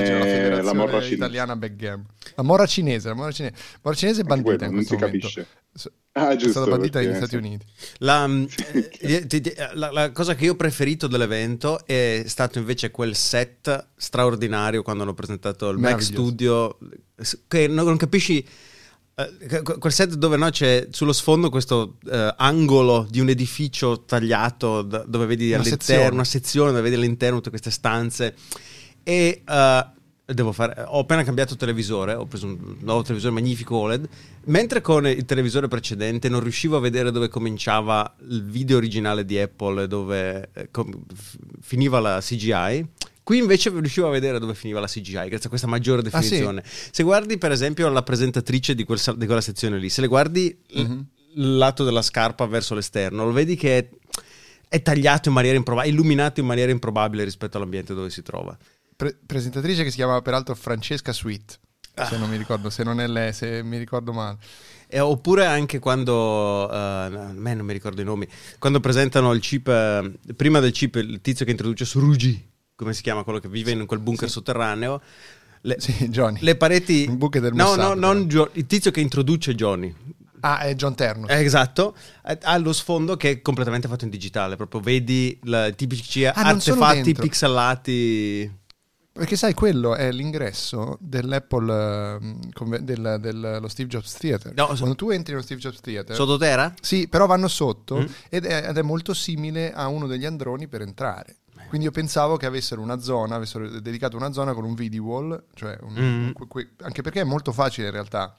la, 0.50 0.62
la 0.62 0.74
morra 0.74 0.94
cinese. 0.94 1.14
italiana 1.14 1.54
backgammon. 1.54 2.06
La 2.34 2.42
morra 2.42 2.66
cinese, 2.66 3.08
la 3.08 3.14
morra 3.14 3.30
cinese, 3.30 3.54
morra 3.82 3.96
cinese 3.96 4.20
è 4.22 4.24
bandita 4.24 4.56
quello, 4.56 4.72
in 4.72 4.74
questo 4.74 4.94
non 4.94 5.00
si 5.00 5.06
momento. 5.06 5.28
capisce. 5.28 6.00
Ah, 6.14 6.32
giusto, 6.36 6.48
è 6.48 6.50
stata 6.50 6.70
bandita 6.70 7.00
negli 7.00 7.14
Stati 7.14 7.36
Uniti. 7.36 7.64
La, 7.98 8.28
eh, 9.00 9.26
la, 9.74 9.90
la, 9.90 10.10
cosa 10.12 10.34
che 10.34 10.44
io 10.44 10.52
ho 10.52 10.56
preferito 10.56 11.06
dell'evento 11.06 11.86
è 11.86 12.24
stato 12.26 12.58
invece 12.58 12.90
quel 12.90 13.14
set 13.14 13.88
straordinario 13.96 14.82
quando 14.82 15.04
hanno 15.04 15.14
presentato 15.14 15.70
il 15.70 15.78
Mac 15.78 16.02
Studio, 16.02 16.78
che 17.48 17.68
non, 17.68 17.86
non 17.86 17.96
capisci... 17.96 18.46
Quel 19.14 19.92
set 19.92 20.14
dove 20.14 20.36
no, 20.36 20.48
c'è 20.48 20.88
sullo 20.90 21.12
sfondo 21.12 21.50
questo 21.50 21.98
uh, 22.04 22.34
angolo 22.36 23.06
di 23.08 23.20
un 23.20 23.28
edificio 23.28 24.04
tagliato 24.04 24.80
da, 24.82 25.04
dove 25.06 25.26
vedi 25.26 25.48
una 25.48 25.58
all'interno 25.58 25.84
sezione. 25.84 26.14
una 26.14 26.24
sezione 26.24 26.70
dove 26.70 26.82
vedi 26.82 26.94
all'interno 26.96 27.36
tutte 27.36 27.50
queste 27.50 27.70
stanze 27.70 28.34
e 29.02 29.42
uh, 29.46 30.00
devo 30.32 30.52
fare, 30.52 30.84
ho 30.86 31.00
appena 31.00 31.22
cambiato 31.22 31.56
televisore, 31.56 32.14
ho 32.14 32.26
preso 32.26 32.46
un 32.46 32.76
nuovo 32.80 33.02
televisore 33.02 33.32
magnifico 33.32 33.76
OLED, 33.76 34.08
mentre 34.44 34.80
con 34.80 35.06
il 35.06 35.24
televisore 35.24 35.68
precedente 35.68 36.28
non 36.28 36.40
riuscivo 36.40 36.76
a 36.76 36.80
vedere 36.80 37.10
dove 37.10 37.28
cominciava 37.28 38.14
il 38.28 38.44
video 38.44 38.76
originale 38.76 39.24
di 39.24 39.38
Apple, 39.38 39.86
dove 39.86 40.50
eh, 40.52 40.68
com- 40.70 41.04
finiva 41.60 42.00
la 42.00 42.20
CGI. 42.20 42.86
Qui 43.24 43.38
invece 43.38 43.70
riuscivo 43.70 44.08
a 44.08 44.10
vedere 44.10 44.40
dove 44.40 44.54
finiva 44.54 44.80
la 44.80 44.88
CGI, 44.88 45.28
grazie 45.28 45.46
a 45.46 45.48
questa 45.48 45.68
maggiore 45.68 46.02
definizione. 46.02 46.60
Ah, 46.60 46.66
sì? 46.66 46.88
Se 46.90 47.02
guardi, 47.04 47.38
per 47.38 47.52
esempio, 47.52 47.88
la 47.88 48.02
presentatrice 48.02 48.74
di, 48.74 48.82
quel, 48.84 49.00
di, 49.16 49.26
quella 49.26 49.40
sezione 49.40 49.78
lì, 49.78 49.88
se 49.88 50.00
le 50.00 50.08
guardi 50.08 50.56
mm-hmm. 50.76 51.00
il 51.34 51.56
lato 51.56 51.84
della 51.84 52.02
scarpa 52.02 52.46
verso 52.46 52.74
l'esterno, 52.74 53.24
lo 53.24 53.32
vedi 53.32 53.54
che 53.54 53.78
è 53.78 53.88
è 54.72 54.80
tagliato 54.80 55.28
in 55.28 55.34
maniera 55.34 55.58
improbabile, 55.58 55.92
illuminato 55.92 56.40
in 56.40 56.46
maniera 56.46 56.70
improbabile 56.70 57.24
rispetto 57.24 57.58
all'ambiente 57.58 57.92
dove 57.92 58.08
si 58.08 58.22
trova. 58.22 58.56
Pre- 59.02 59.18
presentatrice 59.26 59.82
che 59.82 59.90
si 59.90 59.96
chiama 59.96 60.22
peraltro 60.22 60.54
Francesca 60.54 61.12
Sweet, 61.12 61.58
ah. 61.94 62.06
se 62.06 62.16
non 62.18 62.30
mi 62.30 62.36
ricordo, 62.36 62.70
se 62.70 62.84
non 62.84 63.00
è 63.00 63.08
lei, 63.08 63.32
se 63.32 63.60
mi 63.64 63.76
ricordo 63.76 64.12
male. 64.12 64.38
E 64.86 65.00
oppure 65.00 65.44
anche 65.44 65.80
quando, 65.80 66.68
uh, 66.70 66.72
a 66.72 67.32
me 67.34 67.52
non 67.54 67.66
mi 67.66 67.72
ricordo 67.72 68.00
i 68.00 68.04
nomi, 68.04 68.28
quando 68.60 68.78
presentano 68.78 69.32
il 69.32 69.40
chip, 69.40 69.66
uh, 69.66 70.34
prima 70.34 70.60
del 70.60 70.70
chip 70.70 70.94
il 70.94 71.20
tizio 71.20 71.44
che 71.44 71.50
introduce 71.50 71.84
Surugi, 71.84 72.48
come 72.76 72.92
si 72.94 73.02
chiama 73.02 73.24
quello 73.24 73.40
che 73.40 73.48
vive 73.48 73.72
in 73.72 73.86
quel 73.86 73.98
bunker 73.98 74.28
sì. 74.28 74.34
sotterraneo, 74.34 75.02
le, 75.62 75.80
sì, 75.80 76.08
Johnny. 76.08 76.38
Le 76.40 76.54
pareti... 76.54 77.04
Un 77.08 77.18
bunker 77.18 77.40
del 77.40 77.54
No, 77.54 77.64
Mossad, 77.64 77.80
no, 77.80 77.94
non 77.94 78.28
Gio- 78.28 78.50
il 78.52 78.66
tizio 78.66 78.92
che 78.92 79.00
introduce 79.00 79.56
Johnny. 79.56 79.92
Ah, 80.44 80.60
è 80.60 80.74
John 80.74 80.94
Terno. 80.94 81.26
Eh, 81.26 81.42
esatto, 81.44 81.96
ha 82.22 82.56
lo 82.58 82.72
sfondo 82.72 83.16
che 83.16 83.30
è 83.30 83.42
completamente 83.42 83.88
fatto 83.88 84.04
in 84.04 84.10
digitale, 84.10 84.54
proprio 84.54 84.80
vedi 84.80 85.38
i 85.40 85.72
tipici 85.74 86.24
ah, 86.24 86.32
artefatti 86.34 87.14
pixelati. 87.14 88.60
Perché 89.12 89.36
sai, 89.36 89.52
quello 89.52 89.94
è 89.94 90.10
l'ingresso 90.10 90.96
dell'Apple, 90.98 92.18
del, 92.80 93.18
dello 93.20 93.68
Steve 93.68 93.88
Jobs 93.88 94.14
Theater. 94.14 94.54
No, 94.54 94.66
Quando 94.68 94.94
tu 94.94 95.10
entri 95.10 95.32
nello 95.32 95.44
Steve 95.44 95.60
Jobs 95.60 95.80
Theater... 95.80 96.16
Sottoterra? 96.16 96.72
Sì, 96.80 97.06
però 97.08 97.26
vanno 97.26 97.46
sotto 97.48 97.98
mm. 97.98 98.06
ed, 98.30 98.46
è, 98.46 98.68
ed, 98.70 98.78
è, 98.78 98.82
molto 98.82 99.12
simile 99.12 99.72
a 99.74 99.88
uno 99.88 100.06
degli 100.06 100.24
androni 100.24 100.66
per 100.66 100.80
entrare. 100.80 101.36
Quindi 101.68 101.86
io 101.86 101.92
pensavo 101.92 102.36
che 102.36 102.46
avessero 102.46 102.80
una 102.80 103.00
zona, 103.00 103.34
avessero 103.34 103.80
dedicato 103.80 104.16
una 104.16 104.32
zona 104.32 104.54
con 104.54 104.64
un 104.64 104.74
video 104.74 105.02
wall, 105.02 105.44
cioè 105.54 105.78
un, 105.82 105.92
mm. 105.92 106.24
un, 106.26 106.32
que, 106.48 106.70
anche 106.80 107.02
perché 107.02 107.20
è 107.20 107.24
molto 107.24 107.52
facile 107.52 107.86
in 107.86 107.92
realtà 107.92 108.36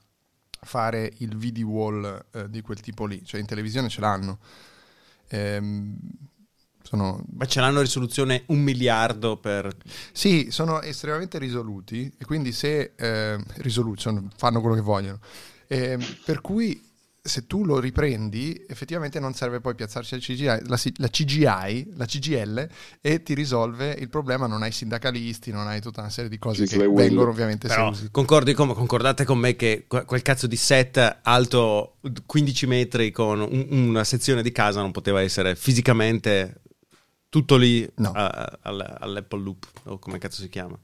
fare 0.62 1.12
il 1.18 1.36
video 1.36 1.68
wall 1.68 2.25
eh, 2.32 2.50
di 2.50 2.62
quel 2.62 2.80
tipo 2.80 3.06
lì, 3.06 3.24
cioè 3.24 3.39
in 3.39 3.46
televisione 3.46 3.89
ce 3.89 4.01
l'hanno. 4.01 4.39
Ehm, 5.30 5.98
sono... 6.93 7.23
Ma 7.35 7.45
ce 7.45 7.59
l'hanno 7.59 7.81
risoluzione 7.81 8.43
un 8.47 8.59
miliardo 8.59 9.38
per... 9.38 9.75
Sì, 10.12 10.47
sono 10.51 10.81
estremamente 10.81 11.39
risoluti 11.39 12.12
e 12.17 12.25
quindi 12.25 12.51
se 12.51 12.93
eh, 12.95 13.43
risoluti, 13.55 14.01
sono, 14.01 14.27
fanno 14.38 14.62
quello 14.62 14.75
che 14.75 14.81
vogliono. 14.81 15.19
Eh, 15.67 15.97
per 16.23 16.41
cui 16.41 16.91
se 17.25 17.47
tu 17.47 17.63
lo 17.63 17.79
riprendi, 17.79 18.65
effettivamente 18.67 19.17
non 19.17 19.33
serve 19.33 19.62
poi 19.62 19.75
piazzarci 19.75 20.15
la 20.15 20.19
CGI, 20.19 20.45
la, 20.45 20.79
la, 20.97 21.07
CGI, 21.07 21.93
la 21.95 22.05
CGL 22.05 22.67
e 23.00 23.23
ti 23.23 23.33
risolve 23.33 23.95
il 23.97 24.09
problema. 24.09 24.45
Non 24.45 24.62
hai 24.62 24.73
sindacalisti, 24.73 25.50
non 25.50 25.67
hai 25.67 25.79
tutta 25.79 26.01
una 26.01 26.09
serie 26.09 26.29
di 26.29 26.38
cose 26.38 26.67
Ci 26.67 26.77
che 26.77 26.85
vengono 26.85 27.29
ovviamente 27.29 27.69
Però, 27.69 27.93
concordi 28.12 28.53
con, 28.53 28.73
concordate 28.73 29.23
con 29.23 29.38
me 29.38 29.55
che 29.55 29.85
quel 29.88 30.21
cazzo 30.21 30.47
di 30.47 30.57
set 30.57 31.19
alto 31.23 32.00
15 32.25 32.67
metri 32.67 33.12
con 33.12 33.39
un, 33.39 33.67
una 33.69 34.03
sezione 34.03 34.41
di 34.41 34.51
casa 34.51 34.81
non 34.81 34.91
poteva 34.91 35.21
essere 35.21 35.55
fisicamente 35.55 36.62
tutto 37.34 37.56
lì 37.56 37.90
no. 37.96 38.12
uh, 38.12 38.58
all'Apple 38.62 39.42
Loop 39.42 39.66
o 39.86 39.98
come 39.98 40.20
cazzo 40.20 40.40
si 40.40 40.50
chiama. 40.50 40.78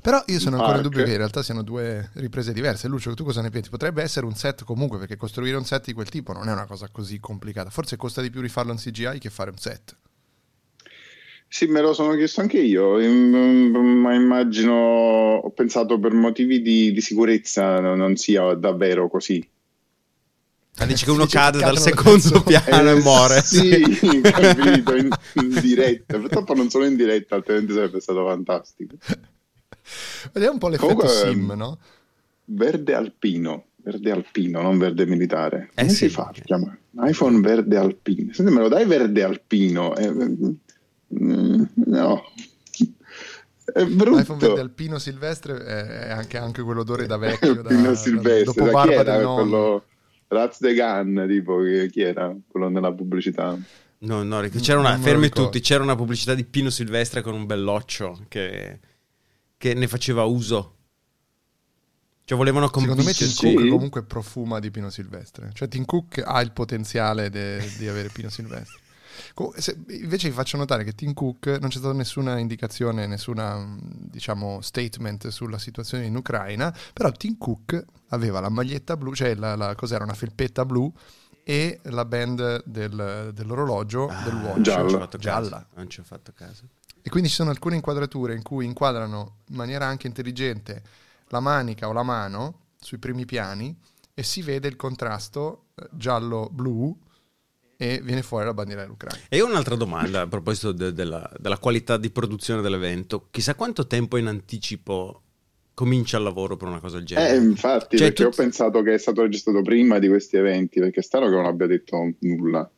Però 0.00 0.22
io 0.26 0.38
sono 0.38 0.58
ancora 0.58 0.76
in 0.76 0.82
dubbio 0.82 1.02
che 1.02 1.10
in 1.10 1.16
realtà 1.16 1.42
siano 1.42 1.64
due 1.64 2.10
riprese 2.14 2.52
diverse. 2.52 2.86
Lucio, 2.86 3.14
tu 3.14 3.24
cosa 3.24 3.42
ne 3.42 3.50
pensi? 3.50 3.68
Potrebbe 3.68 4.00
essere 4.00 4.24
un 4.24 4.34
set 4.36 4.62
comunque, 4.62 4.98
perché 4.98 5.16
costruire 5.16 5.56
un 5.56 5.64
set 5.64 5.86
di 5.86 5.94
quel 5.94 6.08
tipo 6.08 6.32
non 6.32 6.48
è 6.48 6.52
una 6.52 6.66
cosa 6.66 6.88
così 6.92 7.18
complicata. 7.18 7.70
Forse 7.70 7.96
costa 7.96 8.22
di 8.22 8.30
più 8.30 8.40
rifarlo 8.40 8.70
in 8.70 8.78
CGI 8.78 9.18
che 9.18 9.28
fare 9.28 9.50
un 9.50 9.56
set. 9.56 9.96
Sì, 11.48 11.66
me 11.66 11.80
lo 11.80 11.92
sono 11.92 12.14
chiesto 12.14 12.42
anche 12.42 12.60
io, 12.60 12.92
ma 12.92 14.14
immagino, 14.14 14.74
ho 14.74 15.50
pensato 15.50 15.98
per 15.98 16.12
motivi 16.12 16.62
di, 16.62 16.92
di 16.92 17.00
sicurezza 17.00 17.80
non 17.80 18.14
sia 18.14 18.54
davvero 18.54 19.08
così. 19.08 19.44
Ma 20.78 20.86
dici 20.86 21.04
che 21.04 21.10
uno 21.10 21.26
cade 21.26 21.58
dal 21.58 21.78
secondo 21.78 22.40
piano 22.42 22.90
eh, 22.90 22.96
e 22.96 23.00
muore. 23.00 23.42
Sì, 23.42 23.80
capito, 24.22 24.94
in, 24.94 25.08
in 25.34 25.60
diretta. 25.60 26.18
Purtroppo 26.18 26.54
non 26.54 26.70
sono 26.70 26.84
in 26.84 26.94
diretta, 26.94 27.34
altrimenti 27.34 27.72
sarebbe 27.72 28.00
stato 28.00 28.24
fantastico. 28.24 28.96
Vediamo 30.32 30.54
un 30.54 30.58
po' 30.58 30.68
l'effetto 30.68 30.94
Comunque, 30.94 31.08
sim, 31.08 31.52
no? 31.56 31.78
Verde 32.44 32.94
alpino, 32.94 33.64
verde 33.76 34.10
alpino, 34.12 34.62
non 34.62 34.78
verde 34.78 35.04
militare. 35.06 35.70
Eh 35.74 35.82
Come 35.82 35.88
sì. 35.88 35.96
si 35.96 36.08
fa? 36.10 36.32
Chiama 36.44 36.78
iPhone 37.00 37.40
verde 37.40 37.76
alpino. 37.76 38.32
Senti, 38.32 38.52
me 38.52 38.60
lo 38.60 38.68
dai 38.68 38.86
verde 38.86 39.22
alpino? 39.24 39.96
Eh, 39.96 40.12
mm, 40.12 41.62
no. 41.86 42.22
È 43.64 43.84
brutto. 43.84 44.18
L'iPhone 44.18 44.38
verde 44.38 44.60
alpino 44.60 44.98
silvestre 44.98 45.64
è 45.64 46.10
anche, 46.10 46.38
anche 46.38 46.62
quell'odore 46.62 47.06
da 47.06 47.16
vecchio. 47.16 47.62
Da, 47.62 47.94
silvestre, 47.96 48.44
da, 48.44 48.70
dopo 48.70 48.70
barba 48.70 48.92
era 48.92 49.34
quello 49.34 49.84
Raz 50.28 50.60
de 50.60 50.74
Gun, 50.74 51.26
tipo, 51.28 51.58
chi 51.90 52.02
era? 52.02 52.34
Quello 52.46 52.68
nella 52.68 52.92
pubblicità. 52.92 53.58
No, 54.00 54.22
no, 54.22 54.40
c'era 54.60 54.78
una, 54.78 54.96
fermi 54.96 55.28
tutti, 55.28 55.60
c'era 55.60 55.82
una 55.82 55.96
pubblicità 55.96 56.34
di 56.34 56.44
Pino 56.44 56.70
Silvestre 56.70 57.20
con 57.20 57.34
un 57.34 57.46
belloccio 57.46 58.26
che 58.28 58.78
che 59.58 59.74
ne 59.74 59.88
faceva 59.88 60.22
uso. 60.22 60.76
Cioè 62.24 62.38
volevano 62.38 62.70
convincerci. 62.70 63.24
Secondo 63.24 63.48
me 63.48 63.54
Tim 63.54 63.62
Cook 63.64 63.70
comunque 63.70 64.02
profuma 64.04 64.58
di 64.60 64.70
Pino 64.70 64.88
Silvestre. 64.88 65.50
Cioè 65.52 65.68
Tim 65.68 65.84
Cook 65.84 66.22
ha 66.24 66.40
il 66.40 66.52
potenziale 66.52 67.28
de- 67.28 67.68
di 67.76 67.88
avere 67.88 68.08
Pino 68.08 68.30
Silvestre. 68.30 68.80
Invece 69.88 70.28
vi 70.28 70.34
faccio 70.34 70.56
notare 70.56 70.84
che 70.84 70.94
Tim 70.94 71.12
Cook 71.14 71.46
non 71.60 71.68
c'è 71.68 71.78
stata 71.78 71.94
nessuna 71.94 72.38
indicazione, 72.38 73.06
nessuna 73.06 73.76
diciamo 73.80 74.60
statement 74.60 75.28
sulla 75.28 75.58
situazione 75.58 76.04
in 76.04 76.16
Ucraina, 76.16 76.74
però 76.92 77.10
Tim 77.12 77.38
Cook 77.38 77.84
aveva 78.08 78.40
la 78.40 78.48
maglietta 78.48 78.96
blu, 78.96 79.14
cioè 79.14 79.34
la, 79.34 79.56
la, 79.56 79.74
cos'era 79.74 80.04
una 80.04 80.14
felpetta 80.14 80.64
blu 80.64 80.92
e 81.42 81.80
la 81.84 82.04
band 82.04 82.62
del, 82.64 83.30
dell'orologio 83.32 84.08
ah, 84.08 84.22
del 84.22 84.34
watch 84.34 84.60
gialla. 84.60 85.08
gialla. 85.18 85.66
Non 85.74 85.88
ci 85.88 86.00
ho 86.00 86.04
fatto 86.04 86.32
caso. 86.34 86.68
E 87.00 87.10
quindi 87.10 87.30
ci 87.30 87.36
sono 87.36 87.50
alcune 87.50 87.76
inquadrature 87.76 88.34
in 88.34 88.42
cui 88.42 88.66
inquadrano 88.66 89.36
in 89.48 89.56
maniera 89.56 89.86
anche 89.86 90.06
intelligente 90.06 90.82
la 91.28 91.40
manica 91.40 91.88
o 91.88 91.92
la 91.92 92.02
mano 92.02 92.66
sui 92.78 92.98
primi 92.98 93.24
piani 93.24 93.74
e 94.12 94.22
si 94.22 94.42
vede 94.42 94.68
il 94.68 94.76
contrasto 94.76 95.68
eh, 95.74 95.88
giallo-blu 95.92 96.98
e 97.80 98.00
viene 98.02 98.22
fuori 98.22 98.44
la 98.44 98.54
bandiera 98.54 98.82
dell'Ucraina. 98.82 99.26
E 99.28 99.40
un'altra 99.40 99.76
domanda 99.76 100.22
a 100.22 100.26
proposito 100.26 100.72
de- 100.72 100.92
della, 100.92 101.30
della, 101.38 101.58
qualità 101.58 101.96
di 101.96 102.10
produzione 102.10 102.60
dell'evento. 102.60 103.28
Chissà 103.30 103.54
quanto 103.54 103.86
tempo 103.86 104.16
in 104.16 104.26
anticipo 104.26 105.22
comincia 105.74 106.16
il 106.16 106.24
lavoro 106.24 106.56
per 106.56 106.66
una 106.66 106.80
cosa 106.80 106.96
del 106.96 107.06
genere? 107.06 107.34
Eh, 107.34 107.36
infatti, 107.36 107.96
cioè, 107.96 108.08
perché 108.08 108.24
tu... 108.24 108.28
ho 108.30 108.32
pensato 108.34 108.82
che 108.82 108.94
è 108.94 108.98
stato 108.98 109.22
registrato 109.22 109.62
prima 109.62 110.00
di 110.00 110.08
questi 110.08 110.36
eventi, 110.36 110.80
perché 110.80 110.98
è 110.98 111.02
strano 111.04 111.26
che 111.26 111.36
non 111.36 111.46
abbia 111.46 111.68
detto 111.68 112.14
nulla. 112.18 112.68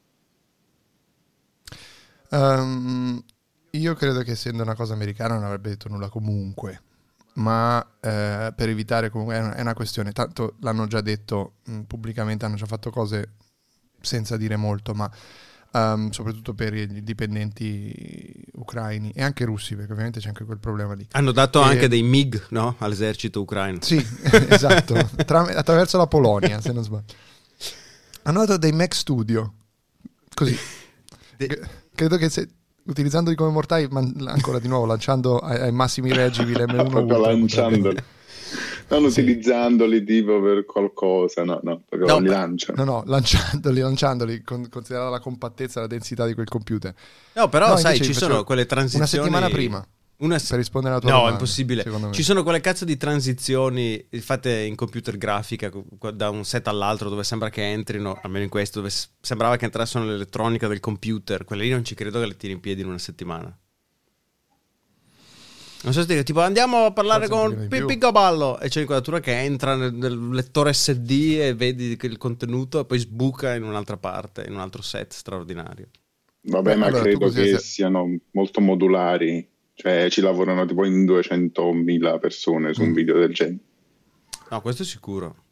Um, 2.29 3.25
io 3.71 3.95
credo 3.95 4.21
che 4.21 4.33
essendo 4.33 4.63
una 4.63 4.75
cosa 4.75 4.93
americana 4.93 5.35
non 5.37 5.45
avrebbe 5.45 5.71
detto 5.71 5.89
nulla 5.89 6.11
comunque, 6.11 6.83
ma 7.37 7.81
eh, 8.01 8.53
per 8.55 8.69
evitare 8.69 9.09
comunque 9.09 9.37
è 9.37 9.41
una, 9.41 9.55
è 9.55 9.63
una, 9.63 9.75
questione, 9.75 10.13
tanto 10.13 10.57
l'hanno 10.61 10.87
già 10.87 11.01
detto 11.01 11.55
mh, 11.65 11.73
mm, 11.73 11.81
pubblicamente, 11.85 12.45
hanno 12.45 12.57
già 12.57 12.67
fatto 12.67 12.91
cose 12.91 13.37
senza 14.01 14.37
dire 14.37 14.57
molto, 14.57 14.95
ma 14.95 15.11
um, 15.73 16.11
soprattutto 16.11 16.55
per 16.55 16.75
i 16.75 17.03
dipendenti 17.03 18.45
ucraini 18.55 19.13
e 19.15 19.23
anche 19.23 19.45
russi, 19.45 19.75
perché 19.77 19.93
ovviamente 19.93 20.21
c'è 20.21 20.29
anche 20.29 20.45
quel 20.45 20.59
problema 20.59 20.95
lì. 20.95 21.07
Hanno 21.13 21.33
dato 21.33 21.61
e... 21.61 21.65
anche 21.65 21.89
dei 21.89 22.03
MiG 22.03 22.47
no? 22.51 22.77
all'esercito 22.79 23.41
ucraino. 23.41 23.79
Sì, 23.81 23.97
esatto, 24.49 24.95
Tra, 25.25 25.43
attraverso 25.43 25.97
la 25.97 26.07
Polonia, 26.07 26.61
se 26.61 26.73
non 26.73 26.83
sbaglio. 26.83 27.15
Hanno 28.23 28.41
dato 28.45 28.59
dei 28.59 28.73
Mac 28.73 28.95
Studio, 28.95 29.55
così. 30.35 30.57
De... 31.37 31.61
Credo 31.95 32.17
che 32.17 32.29
se 32.29 32.49
utilizzandoli 32.85 33.37
come 33.37 33.51
mortai, 33.51 33.87
man- 33.91 34.15
ancora 34.27 34.59
di 34.59 34.69
nuovo 34.69 34.87
lanciando 34.87 35.39
ai, 35.39 35.61
ai 35.61 35.73
massimi 35.73 36.13
reggi 36.13 36.45
l'M1 36.45 37.21
lanciandoli. 37.21 38.03
Non 38.89 39.11
sì. 39.11 39.21
utilizzandoli 39.21 40.05
tipo 40.05 40.41
per 40.41 40.65
qualcosa, 40.65 41.45
no, 41.45 41.61
no, 41.63 41.83
no, 41.91 42.19
li 42.19 42.29
lanciano. 42.29 42.85
No, 42.85 42.91
no, 42.91 43.03
lanciandoli, 43.07 43.81
lanciandoli, 43.81 44.43
con, 44.43 44.69
considerata 44.69 45.11
la 45.11 45.21
compattezza 45.21 45.79
e 45.79 45.83
la 45.83 45.89
densità 45.89 46.27
di 46.27 46.35
quel 46.35 46.49
computer. 46.49 46.95
No, 47.35 47.49
però 47.49 47.69
no, 47.69 47.77
sai, 47.77 48.01
ci 48.01 48.15
sono 48.15 48.45
quelle 48.45 48.67
transizioni... 48.67 49.05
Una 49.05 49.23
settimana 49.25 49.49
prima. 49.49 49.87
Una... 50.19 50.37
Per 50.37 50.59
rispondere 50.59 50.95
alla 50.95 51.03
tua 51.03 51.11
no, 51.11 51.17
domanda. 51.19 51.39
No, 51.39 51.43
impossibile. 51.43 52.13
Ci 52.13 52.23
sono 52.23 52.43
quelle 52.43 52.61
cazzo 52.61 52.85
di 52.85 52.97
transizioni 52.97 54.07
fatte 54.19 54.61
in 54.61 54.75
computer 54.75 55.17
grafica 55.17 55.71
da 56.13 56.29
un 56.29 56.45
set 56.45 56.69
all'altro 56.69 57.09
dove 57.09 57.25
sembra 57.25 57.49
che 57.49 57.63
entrino, 57.71 58.19
almeno 58.23 58.45
in 58.45 58.51
questo, 58.51 58.81
dove 58.81 58.93
sembrava 59.21 59.57
che 59.57 59.65
entrassero 59.65 60.05
nell'elettronica 60.05 60.69
del 60.69 60.81
computer. 60.81 61.45
Quelle 61.45 61.63
lì 61.63 61.71
non 61.71 61.85
ci 61.85 61.95
credo 61.95 62.21
che 62.21 62.27
le 62.27 62.37
tiri 62.37 62.53
in 62.53 62.61
piedi 62.61 62.83
in 62.83 62.89
una 62.89 62.99
settimana. 62.99 63.57
Non 65.83 65.93
so 65.95 66.01
se 66.01 66.07
dire, 66.07 66.23
tipo 66.23 66.41
andiamo 66.41 66.85
a 66.85 66.93
parlare 66.93 67.27
Forse 67.27 67.57
con 67.57 67.69
Pippi 67.69 67.97
Caballo 67.97 68.61
e 68.61 68.69
c'è 68.69 68.79
l'inquadratura 68.79 69.21
che 69.21 69.39
entra 69.39 69.77
nel, 69.77 69.95
nel, 69.95 70.29
lettore 70.29 70.75
SD 70.75 71.39
e 71.41 71.55
vedi 71.55 71.97
il 71.99 72.19
contenuto 72.19 72.81
e 72.81 72.85
poi 72.85 72.99
sbuca 72.99 73.55
in 73.55 73.63
un'altra 73.63 73.97
parte, 73.97 74.45
in 74.47 74.53
un 74.53 74.61
altro 74.61 74.83
set 74.83 75.13
straordinario. 75.13 75.89
Vabbè, 76.43 76.73
Beh, 76.73 76.77
ma 76.77 76.87
allora, 76.87 77.03
credo 77.03 77.31
che 77.31 77.59
siano 77.59 78.19
molto 78.33 78.61
modulari 78.61 79.49
cioè 79.81 80.11
ci 80.11 80.21
lavorano 80.21 80.67
tipo 80.67 80.85
in 80.85 81.07
200.000 81.07 82.19
persone 82.19 82.75
su 82.75 82.83
un 82.83 82.91
mm. 82.91 82.93
video 82.93 83.19
del 83.19 83.33
genere. 83.33 83.59
No, 84.51 84.61
questo 84.61 84.83
è 84.83 84.85
sicuro. 84.85 85.45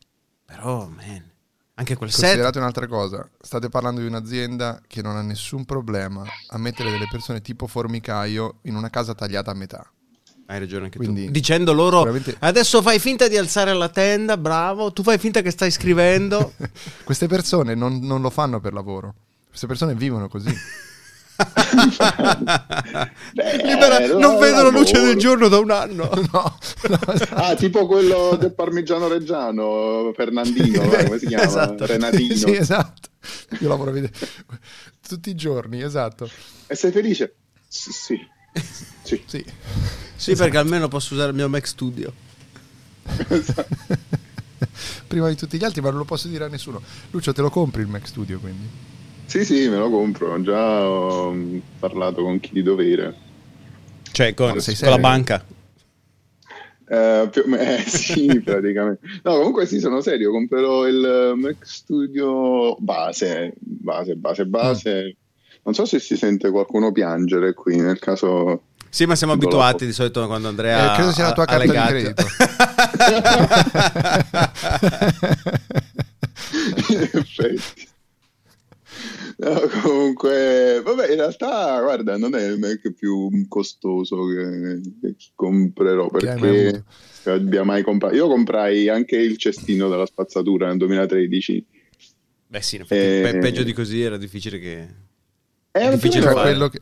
Però, 0.44 0.86
man. 0.86 1.32
Anche 1.74 1.96
quel 1.96 2.10
Considerate 2.10 2.44
set. 2.44 2.56
un'altra 2.56 2.86
cosa, 2.86 3.26
state 3.40 3.70
parlando 3.70 4.00
di 4.00 4.06
un'azienda 4.06 4.82
che 4.86 5.00
non 5.00 5.16
ha 5.16 5.22
nessun 5.22 5.64
problema 5.64 6.24
a 6.48 6.58
mettere 6.58 6.90
delle 6.90 7.06
persone 7.10 7.40
tipo 7.40 7.66
formicaio 7.66 8.58
in 8.62 8.74
una 8.74 8.90
casa 8.90 9.14
tagliata 9.14 9.52
a 9.52 9.54
metà. 9.54 9.90
Hai 10.50 10.58
ragione 10.58 10.84
anche 10.84 10.96
Quindi, 10.96 11.26
tu. 11.26 11.30
Dicendo 11.30 11.74
loro, 11.74 12.10
adesso 12.38 12.80
fai 12.80 12.98
finta 12.98 13.28
di 13.28 13.36
alzare 13.36 13.74
la 13.74 13.90
tenda, 13.90 14.38
bravo, 14.38 14.94
tu 14.94 15.02
fai 15.02 15.18
finta 15.18 15.42
che 15.42 15.50
stai 15.50 15.70
scrivendo. 15.70 16.54
Queste 17.04 17.26
persone 17.26 17.74
non, 17.74 17.98
non 18.00 18.22
lo 18.22 18.30
fanno 18.30 18.58
per 18.58 18.72
lavoro, 18.72 19.14
queste 19.46 19.66
persone 19.66 19.94
vivono 19.94 20.26
così. 20.26 20.50
Beh, 23.34 23.56
Libera- 23.62 24.06
no, 24.06 24.18
non 24.18 24.38
vedo 24.38 24.62
la 24.62 24.70
luce 24.70 24.94
lavoro. 24.94 25.12
del 25.12 25.20
giorno 25.20 25.48
da 25.48 25.58
un 25.58 25.70
anno. 25.70 26.08
no, 26.32 26.58
no, 26.88 27.12
esatto. 27.12 27.34
Ah, 27.34 27.54
tipo 27.54 27.86
quello 27.86 28.34
del 28.40 28.54
parmigiano 28.54 29.06
reggiano, 29.06 30.12
Fernandino, 30.14 30.80
come 30.80 31.18
si 31.18 31.26
chiama? 31.26 31.44
Esatto. 31.44 31.84
Renatino. 31.84 32.34
Sì, 32.34 32.56
esatto. 32.56 33.10
Io 33.60 33.68
lavoro 33.68 33.92
tutti 35.06 35.28
i 35.28 35.34
giorni, 35.34 35.82
esatto. 35.82 36.26
E 36.66 36.74
sei 36.74 36.90
felice? 36.90 37.34
Sì, 37.68 37.92
sì. 37.92 38.18
Sì. 39.02 39.22
Sì. 39.26 39.44
Sì, 40.18 40.34
perché 40.34 40.56
almeno 40.56 40.88
posso 40.88 41.14
usare 41.14 41.30
il 41.30 41.36
mio 41.36 41.48
Mac 41.48 41.66
Studio. 41.66 42.12
Prima 45.06 45.28
di 45.28 45.36
tutti 45.36 45.56
gli 45.56 45.64
altri, 45.64 45.80
ma 45.80 45.90
non 45.90 45.98
lo 45.98 46.04
posso 46.04 46.26
dire 46.26 46.44
a 46.44 46.48
nessuno. 46.48 46.82
Lucio, 47.10 47.32
te 47.32 47.40
lo 47.40 47.50
compri 47.50 47.82
il 47.82 47.88
Mac 47.88 48.08
Studio, 48.08 48.40
quindi? 48.40 48.66
Sì, 49.26 49.44
sì, 49.44 49.68
me 49.68 49.76
lo 49.76 49.88
compro. 49.88 50.42
Già 50.42 50.88
ho 50.88 51.32
mm, 51.32 51.58
parlato 51.78 52.22
con 52.22 52.40
chi 52.40 52.50
di 52.52 52.64
dovere. 52.64 53.14
Cioè, 54.10 54.34
con, 54.34 54.60
sei 54.60 54.74
con 54.74 54.88
la 54.88 54.98
banca. 54.98 55.44
Eh, 56.88 57.28
più 57.30 57.44
eh, 57.54 57.84
sì, 57.86 58.40
praticamente. 58.42 59.06
No, 59.22 59.36
comunque 59.36 59.66
sì, 59.66 59.78
sono 59.78 60.00
serio. 60.00 60.32
Comprerò 60.32 60.88
il 60.88 61.04
eh, 61.04 61.34
Mac 61.36 61.58
Studio 61.60 62.74
base, 62.80 63.52
base, 63.60 64.16
base, 64.16 64.46
base. 64.46 65.16
Non 65.62 65.74
so 65.74 65.84
se 65.84 66.00
si 66.00 66.16
sente 66.16 66.50
qualcuno 66.50 66.90
piangere 66.90 67.54
qui, 67.54 67.76
nel 67.76 68.00
caso... 68.00 68.62
Sì, 68.90 69.04
ma 69.06 69.14
siamo 69.16 69.32
abituati 69.34 69.84
di 69.86 69.92
solito 69.92 70.26
quando 70.26 70.48
Andrea 70.48 70.92
Eh, 70.92 70.96
credo 70.96 71.12
sia 71.12 71.24
la 71.24 71.32
tua 71.32 71.44
carta 71.44 71.62
di 71.62 71.68
legato. 71.68 71.90
credito. 71.90 72.22
in 76.88 77.10
effetti. 77.12 77.86
No, 79.40 79.60
comunque, 79.82 80.80
vabbè, 80.84 81.10
in 81.10 81.14
realtà, 81.16 81.80
guarda, 81.80 82.16
non 82.16 82.34
è 82.34 82.44
il 82.44 82.58
Mac 82.58 82.92
più 82.92 83.30
costoso 83.46 84.26
che, 84.26 84.80
che 85.00 85.14
comprerò 85.36 86.08
perché 86.08 86.82
abbia 87.24 87.62
mai 87.62 87.84
comprato. 87.84 88.16
Io 88.16 88.26
comprai 88.26 88.88
anche 88.88 89.14
il 89.16 89.36
cestino 89.36 89.88
della 89.88 90.06
spazzatura 90.06 90.66
nel 90.66 90.78
2013. 90.78 91.64
Beh 92.48 92.62
sì, 92.62 92.76
in 92.76 92.80
effetti, 92.82 93.28
Eh, 93.28 93.32
pe- 93.32 93.38
peggio 93.38 93.62
di 93.62 93.72
così 93.72 94.00
era 94.02 94.16
difficile 94.16 94.58
che... 94.58 94.88
È 95.70 95.88
difficile 95.90 96.22
Cioè, 96.24 96.32
fare. 96.32 96.48
quello 96.50 96.68
che... 96.68 96.80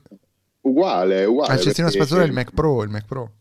uguale, 0.67 1.25
uguale. 1.25 1.53
Ah, 1.53 1.57
il 1.57 1.63
cestino 1.63 1.89
perché- 1.91 2.21
è 2.21 2.25
il 2.25 2.33
Mac 2.33 2.53
Pro, 2.53 2.83
il 2.83 2.91
Mac 2.91 3.05
Pro. 3.07 3.33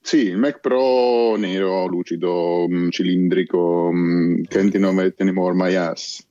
Sì, 0.00 0.28
il 0.28 0.38
Mac 0.38 0.60
Pro 0.60 1.36
nero, 1.36 1.86
lucido, 1.86 2.66
mh, 2.68 2.90
cilindrico, 2.90 3.90
mh, 3.92 4.42
can't 4.48 4.74
innovate 4.74 5.16
anymore 5.18 5.54
my 5.54 5.74
ass. 5.74 6.24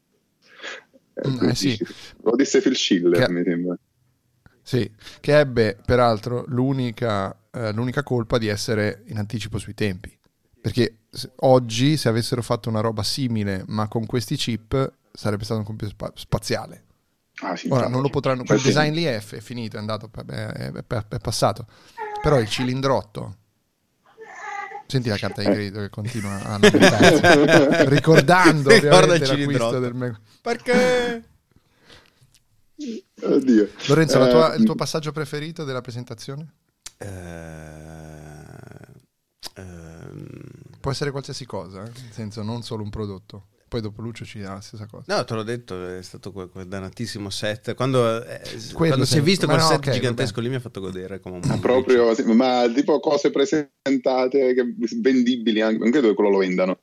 Eh, 1.13 1.27
Mm, 1.29 1.49
eh 1.49 1.55
sì. 1.55 1.77
Lo 2.23 2.35
disse 2.35 2.61
Phil 2.61 2.75
Schiller, 2.75 3.25
Che- 3.25 3.31
mi 3.31 3.43
sembra. 3.43 3.77
Sì, 4.61 4.89
che 5.21 5.39
ebbe 5.39 5.77
peraltro 5.85 6.43
l'unica, 6.47 7.35
eh, 7.51 7.71
l'unica 7.71 8.03
colpa 8.03 8.37
di 8.37 8.47
essere 8.47 9.03
in 9.07 9.17
anticipo 9.17 9.57
sui 9.59 9.73
tempi. 9.73 10.15
Perché 10.59 10.97
oggi, 11.37 11.95
se 11.97 12.09
avessero 12.09 12.41
fatto 12.41 12.67
una 12.69 12.81
roba 12.81 13.01
simile, 13.03 13.63
ma 13.67 13.87
con 13.87 14.05
questi 14.05 14.35
chip, 14.35 14.93
sarebbe 15.13 15.43
stato 15.45 15.59
un 15.61 15.65
computer 15.65 15.93
spa- 15.93 16.11
spaziale. 16.15 16.83
Ah, 17.43 17.55
sì, 17.55 17.67
Ora 17.69 17.87
non 17.87 18.01
lo 18.01 18.09
potranno. 18.09 18.43
Quel 18.43 18.57
Eh, 18.57 18.61
sì. 18.61 18.67
design 18.67 18.93
lì 18.93 19.03
è, 19.03 19.17
è 19.17 19.39
finito, 19.39 19.75
è 19.75 19.79
andato, 19.79 20.09
è, 20.27 20.31
è- 20.31 20.71
è- 20.71 21.05
è 21.09 21.17
passato. 21.19 21.67
Però 22.21 22.39
il 22.39 22.49
cilindrotto. 22.49 23.37
Senti 24.87 25.09
la 25.09 25.17
carta 25.17 25.41
di 25.41 25.47
Eh. 25.47 25.51
credito 25.51 25.79
che 25.79 25.89
continua 25.89 26.41
a 26.43 26.57
lamentarsi. 26.57 27.85
ricordando 27.89 28.69
Ricorda 28.69 29.13
il 29.15 29.19
l'acquisto 29.21 29.25
cilindrotto. 29.35 29.79
del 29.79 29.93
Mac. 29.93 30.19
Perché? 30.41 31.23
Oddio. 33.21 33.69
Lorenzo, 33.87 34.17
la 34.19 34.27
tua- 34.29 34.53
Eh, 34.53 34.57
il 34.57 34.63
tuo 34.63 34.75
passaggio 34.75 35.11
preferito 35.11 35.63
della 35.63 35.81
presentazione? 35.81 36.53
Eh, 36.97 37.07
ehm, 39.55 40.25
Può 40.79 40.91
essere 40.91 41.11
qualsiasi 41.11 41.45
cosa, 41.45 41.83
eh? 41.83 41.89
nel 41.89 42.11
senso 42.11 42.41
non 42.43 42.63
solo 42.63 42.83
un 42.83 42.89
prodotto. 42.89 43.47
Poi 43.67 43.81
dopo 43.81 44.01
Lucio 44.01 44.23
ci 44.23 44.39
dà 44.39 44.53
la 44.53 44.61
stessa 44.61 44.85
cosa. 44.85 45.13
No, 45.13 45.23
te 45.25 45.33
l'ho 45.33 45.43
detto, 45.43 45.87
è 45.87 46.01
stato 46.01 46.31
quel, 46.31 46.49
quel 46.49 46.67
dannatissimo 46.67 47.29
set. 47.29 47.73
Quando, 47.75 48.23
eh, 48.23 48.41
quando 48.73 49.03
si 49.03 49.17
è 49.17 49.21
visto 49.21 49.45
quel 49.45 49.57
no, 49.59 49.65
set 49.65 49.87
ok, 49.87 49.89
gigantesco 49.91 50.35
vabbè. 50.35 50.43
lì 50.43 50.49
mi 50.49 50.55
ha 50.55 50.59
fatto 50.59 50.79
godere 50.79 51.19
come 51.19 51.35
un 51.35 51.41
Ma 51.45 51.57
proprio, 51.57 52.15
sì, 52.15 52.23
ma 52.23 52.65
tipo 52.73 52.99
cose 53.01 53.29
presentate, 53.29 54.53
che- 54.53 54.73
vendibili 55.01 55.59
anche, 55.61 55.79
non 55.79 55.91
credo 55.91 56.07
che 56.07 56.13
quello 56.13 56.29
lo 56.29 56.37
vendano. 56.37 56.79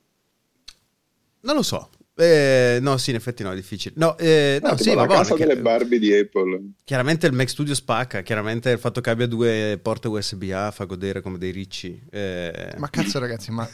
Non 1.41 1.55
lo 1.55 1.63
so. 1.63 1.89
Eh, 2.17 2.77
no, 2.81 2.95
sì, 2.97 3.09
in 3.09 3.17
effetti 3.17 3.43
no, 3.43 3.51
è 3.51 3.55
difficile. 3.55 3.93
No, 3.97 4.17
eh, 4.17 4.59
no, 4.63 4.69
No, 4.69 4.77
sì, 4.77 4.93
la 4.93 5.05
casa 5.05 5.35
delle 5.35 5.57
Barbie 5.57 5.99
di 5.99 6.13
Apple. 6.13 6.71
Chiaramente 6.85 7.27
il 7.27 7.33
Mac 7.33 7.49
Studio 7.49 7.75
spacca, 7.75 8.21
chiaramente 8.21 8.69
il 8.69 8.79
fatto 8.79 9.01
che 9.01 9.09
abbia 9.09 9.27
due 9.27 9.77
porte 9.81 10.07
USB-A 10.07 10.71
fa 10.71 10.85
godere 10.85 11.21
come 11.21 11.37
dei 11.37 11.51
ricci. 11.51 12.01
Eh, 12.09 12.73
Ma 12.77 12.89
cazzo 12.89 13.19
ragazzi, 13.19 13.51
ma, 13.51 13.67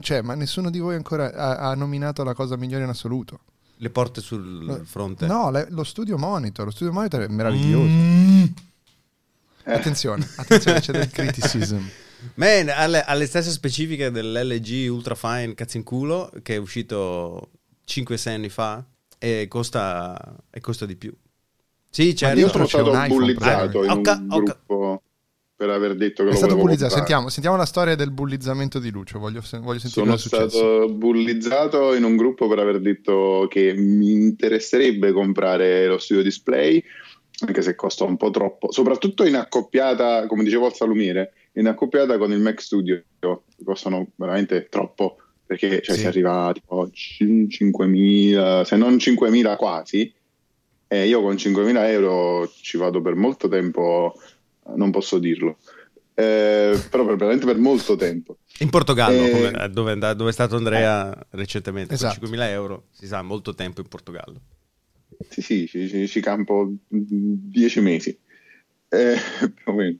cioè, 0.00 0.20
ma 0.20 0.34
nessuno 0.34 0.68
di 0.70 0.80
voi 0.80 0.96
ancora 0.96 1.32
ha, 1.32 1.70
ha 1.70 1.74
nominato 1.74 2.22
la 2.24 2.34
cosa 2.34 2.56
migliore 2.58 2.84
in 2.84 2.90
assoluto. 2.90 3.40
le 3.78 3.88
porte 3.90 4.20
sul 4.20 4.82
fronte. 4.84 5.26
No, 5.26 5.50
le- 5.50 5.68
lo 5.70 5.82
studio 5.84 6.18
monitor, 6.18 6.66
lo 6.66 6.70
studio 6.72 6.92
monitor 6.92 7.22
è 7.22 7.28
meraviglioso. 7.28 7.86
Mm. 7.88 8.44
Attenzione, 9.64 10.28
attenzione, 10.36 10.80
c'è 10.80 10.92
del 10.92 11.08
criticism. 11.10 11.78
Man, 12.34 12.68
alle, 12.68 13.02
alle 13.02 13.26
stesse 13.26 13.50
specifiche 13.50 14.10
dell'LG 14.10 14.88
Ultrafine 14.90 15.54
cazzo 15.54 15.76
in 15.76 15.82
culo 15.82 16.30
che 16.42 16.54
è 16.54 16.56
uscito 16.58 17.50
5-6 17.86 18.28
anni 18.28 18.48
fa 18.48 18.84
e 19.18 19.46
costa, 19.48 20.36
e 20.50 20.60
costa 20.60 20.86
di 20.86 20.96
più. 20.96 21.12
Sì, 21.90 22.16
certo. 22.16 22.38
Io 22.38 22.48
sono 22.48 22.66
stato 22.66 22.90
iPhone, 22.90 23.08
bullizzato 23.08 23.84
in 23.84 23.90
Ho 23.90 23.96
un 23.96 24.02
ca- 24.02 24.22
gruppo 24.26 25.02
per 25.54 25.70
aver 25.70 25.94
detto 25.94 26.24
che 26.24 26.30
È 26.30 26.32
lo 26.32 26.38
stato 26.38 26.56
bullizzato. 26.56 26.94
Sentiamo, 26.94 27.28
sentiamo 27.28 27.56
la 27.56 27.66
storia 27.66 27.94
del 27.94 28.10
bullizzamento 28.10 28.80
di 28.80 28.90
Lucio. 28.90 29.18
Voglio, 29.18 29.42
voglio 29.60 29.78
sentire 29.78 30.06
Sono 30.06 30.16
stato 30.16 30.88
bullizzato 30.88 31.94
in 31.94 32.02
un 32.02 32.16
gruppo 32.16 32.48
per 32.48 32.58
aver 32.58 32.80
detto 32.80 33.46
che 33.48 33.72
mi 33.74 34.10
interesserebbe 34.12 35.12
comprare 35.12 35.86
lo 35.86 35.98
studio 35.98 36.22
display, 36.22 36.82
anche 37.46 37.62
se 37.62 37.76
costa 37.76 38.04
un 38.04 38.16
po' 38.16 38.30
troppo, 38.30 38.72
soprattutto 38.72 39.24
in 39.24 39.36
accoppiata, 39.36 40.26
come 40.26 40.42
dicevo 40.42 40.66
al 40.66 40.74
salumiere, 40.74 41.32
in 41.52 41.68
accoppiata 41.68 42.18
con 42.18 42.32
il 42.32 42.40
Mac 42.40 42.60
Studio, 42.60 43.04
costano 43.64 44.08
veramente 44.16 44.66
troppo, 44.68 45.18
perché 45.52 45.82
cioè, 45.82 45.94
Sì. 45.94 46.00
si 46.02 46.06
arriva 46.06 46.50
tipo 46.54 46.82
a 46.82 46.88
cin- 46.92 47.46
5.000, 47.48 48.64
se 48.64 48.76
non 48.76 48.96
5.000 48.96 49.56
quasi, 49.56 50.12
e 50.88 51.06
io 51.06 51.20
con 51.20 51.36
5.000 51.36 51.88
euro 51.90 52.50
ci 52.60 52.76
vado 52.78 53.00
per 53.02 53.14
molto 53.14 53.48
tempo, 53.48 54.14
non 54.76 54.90
posso 54.90 55.18
dirlo, 55.18 55.58
eh, 56.14 56.78
però 56.90 57.04
per, 57.04 57.16
veramente 57.16 57.46
per 57.46 57.58
molto 57.58 57.96
tempo. 57.96 58.38
In 58.58 58.70
Portogallo, 58.70 59.24
Eh, 59.26 59.30
come- 59.30 59.68
dove, 59.70 59.96
dove 60.14 60.30
è 60.30 60.32
stato 60.32 60.56
Andrea 60.56 61.14
recentemente, 61.30 61.94
Esatto. 61.94 62.18
con 62.20 62.28
5.000 62.28 62.48
euro, 62.50 62.84
si 62.92 63.06
sa, 63.06 63.22
molto 63.22 63.54
tempo 63.54 63.80
in 63.80 63.88
Portogallo. 63.88 64.40
Sì, 65.28 65.40
sì, 65.42 65.66
ci, 65.66 65.88
ci- 65.88 66.08
ci 66.08 66.20
campo 66.20 66.64
mm, 66.66 66.76
dieci 66.94 67.80
mesi, 67.80 68.18
Eh, 68.88 69.16
più 69.54 69.72
o 69.72 69.74
meno. 69.74 69.98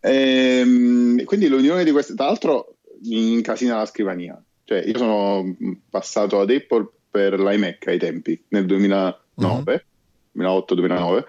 Ehm, 0.00 1.24
quindi 1.24 1.48
l'unione 1.48 1.84
di 1.84 1.90
queste, 1.92 2.14
tra 2.14 2.26
l'altro, 2.26 2.76
incasina 3.02 3.76
la 3.76 3.86
scrivania. 3.86 4.43
Cioè, 4.64 4.82
io 4.86 4.96
sono 4.96 5.56
passato 5.90 6.40
ad 6.40 6.50
Apple 6.50 6.88
per 7.10 7.38
l'iMac 7.38 7.86
ai 7.86 7.98
tempi, 7.98 8.42
nel 8.48 8.66
2009, 8.66 9.84
2008-2009, 10.36 11.24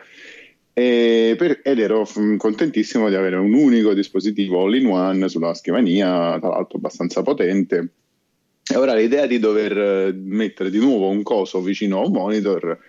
e 0.73 1.35
per- 1.37 1.59
ed 1.63 1.79
ero 1.79 2.07
mm, 2.19 2.37
contentissimo 2.37 3.09
di 3.09 3.15
avere 3.15 3.35
un 3.35 3.53
unico 3.53 3.93
dispositivo 3.93 4.63
all-in-one 4.63 5.29
sulla 5.29 5.53
scrivania, 5.53 6.39
tra 6.39 6.49
l'altro 6.49 6.77
abbastanza 6.77 7.21
potente. 7.21 7.89
E 8.67 8.77
ora 8.77 8.95
l'idea 8.95 9.27
di 9.27 9.37
dover 9.37 9.77
eh, 9.77 10.11
mettere 10.13 10.71
di 10.71 10.79
nuovo 10.79 11.09
un 11.09 11.21
coso 11.21 11.61
vicino 11.61 11.99
a 11.99 12.05
un 12.05 12.11
monitor, 12.11 12.79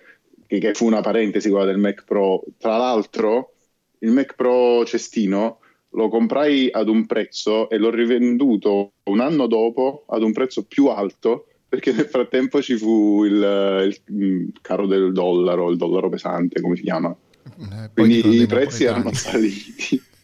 che, 0.46 0.58
che 0.58 0.74
fu 0.74 0.86
una 0.86 1.02
parentesi 1.02 1.50
quella 1.50 1.66
del 1.66 1.78
Mac 1.78 2.04
Pro, 2.04 2.42
tra 2.56 2.76
l'altro 2.76 3.52
il 3.98 4.10
Mac 4.12 4.34
Pro 4.34 4.84
cestino 4.86 5.58
lo 5.96 6.08
comprai 6.08 6.68
ad 6.70 6.88
un 6.88 7.06
prezzo 7.06 7.68
e 7.70 7.78
l'ho 7.78 7.90
rivenduto 7.90 8.92
un 9.04 9.20
anno 9.20 9.46
dopo 9.46 10.04
ad 10.08 10.22
un 10.22 10.32
prezzo 10.32 10.64
più 10.64 10.86
alto 10.88 11.46
perché 11.68 11.92
nel 11.92 12.06
frattempo 12.06 12.62
ci 12.62 12.76
fu 12.76 13.24
il, 13.24 13.32
il, 13.34 14.00
mm, 14.12 14.48
caro 14.60 14.86
del 14.86 15.12
dollaro, 15.12 15.70
il 15.70 15.76
dollaro 15.76 16.08
pesante, 16.08 16.60
come 16.60 16.76
si 16.76 16.82
chiama. 16.82 17.14
Eh, 17.44 17.90
Quindi 17.92 18.42
i 18.42 18.46
prezzi 18.46 18.84
erano 18.84 19.12
saliti. 19.12 20.00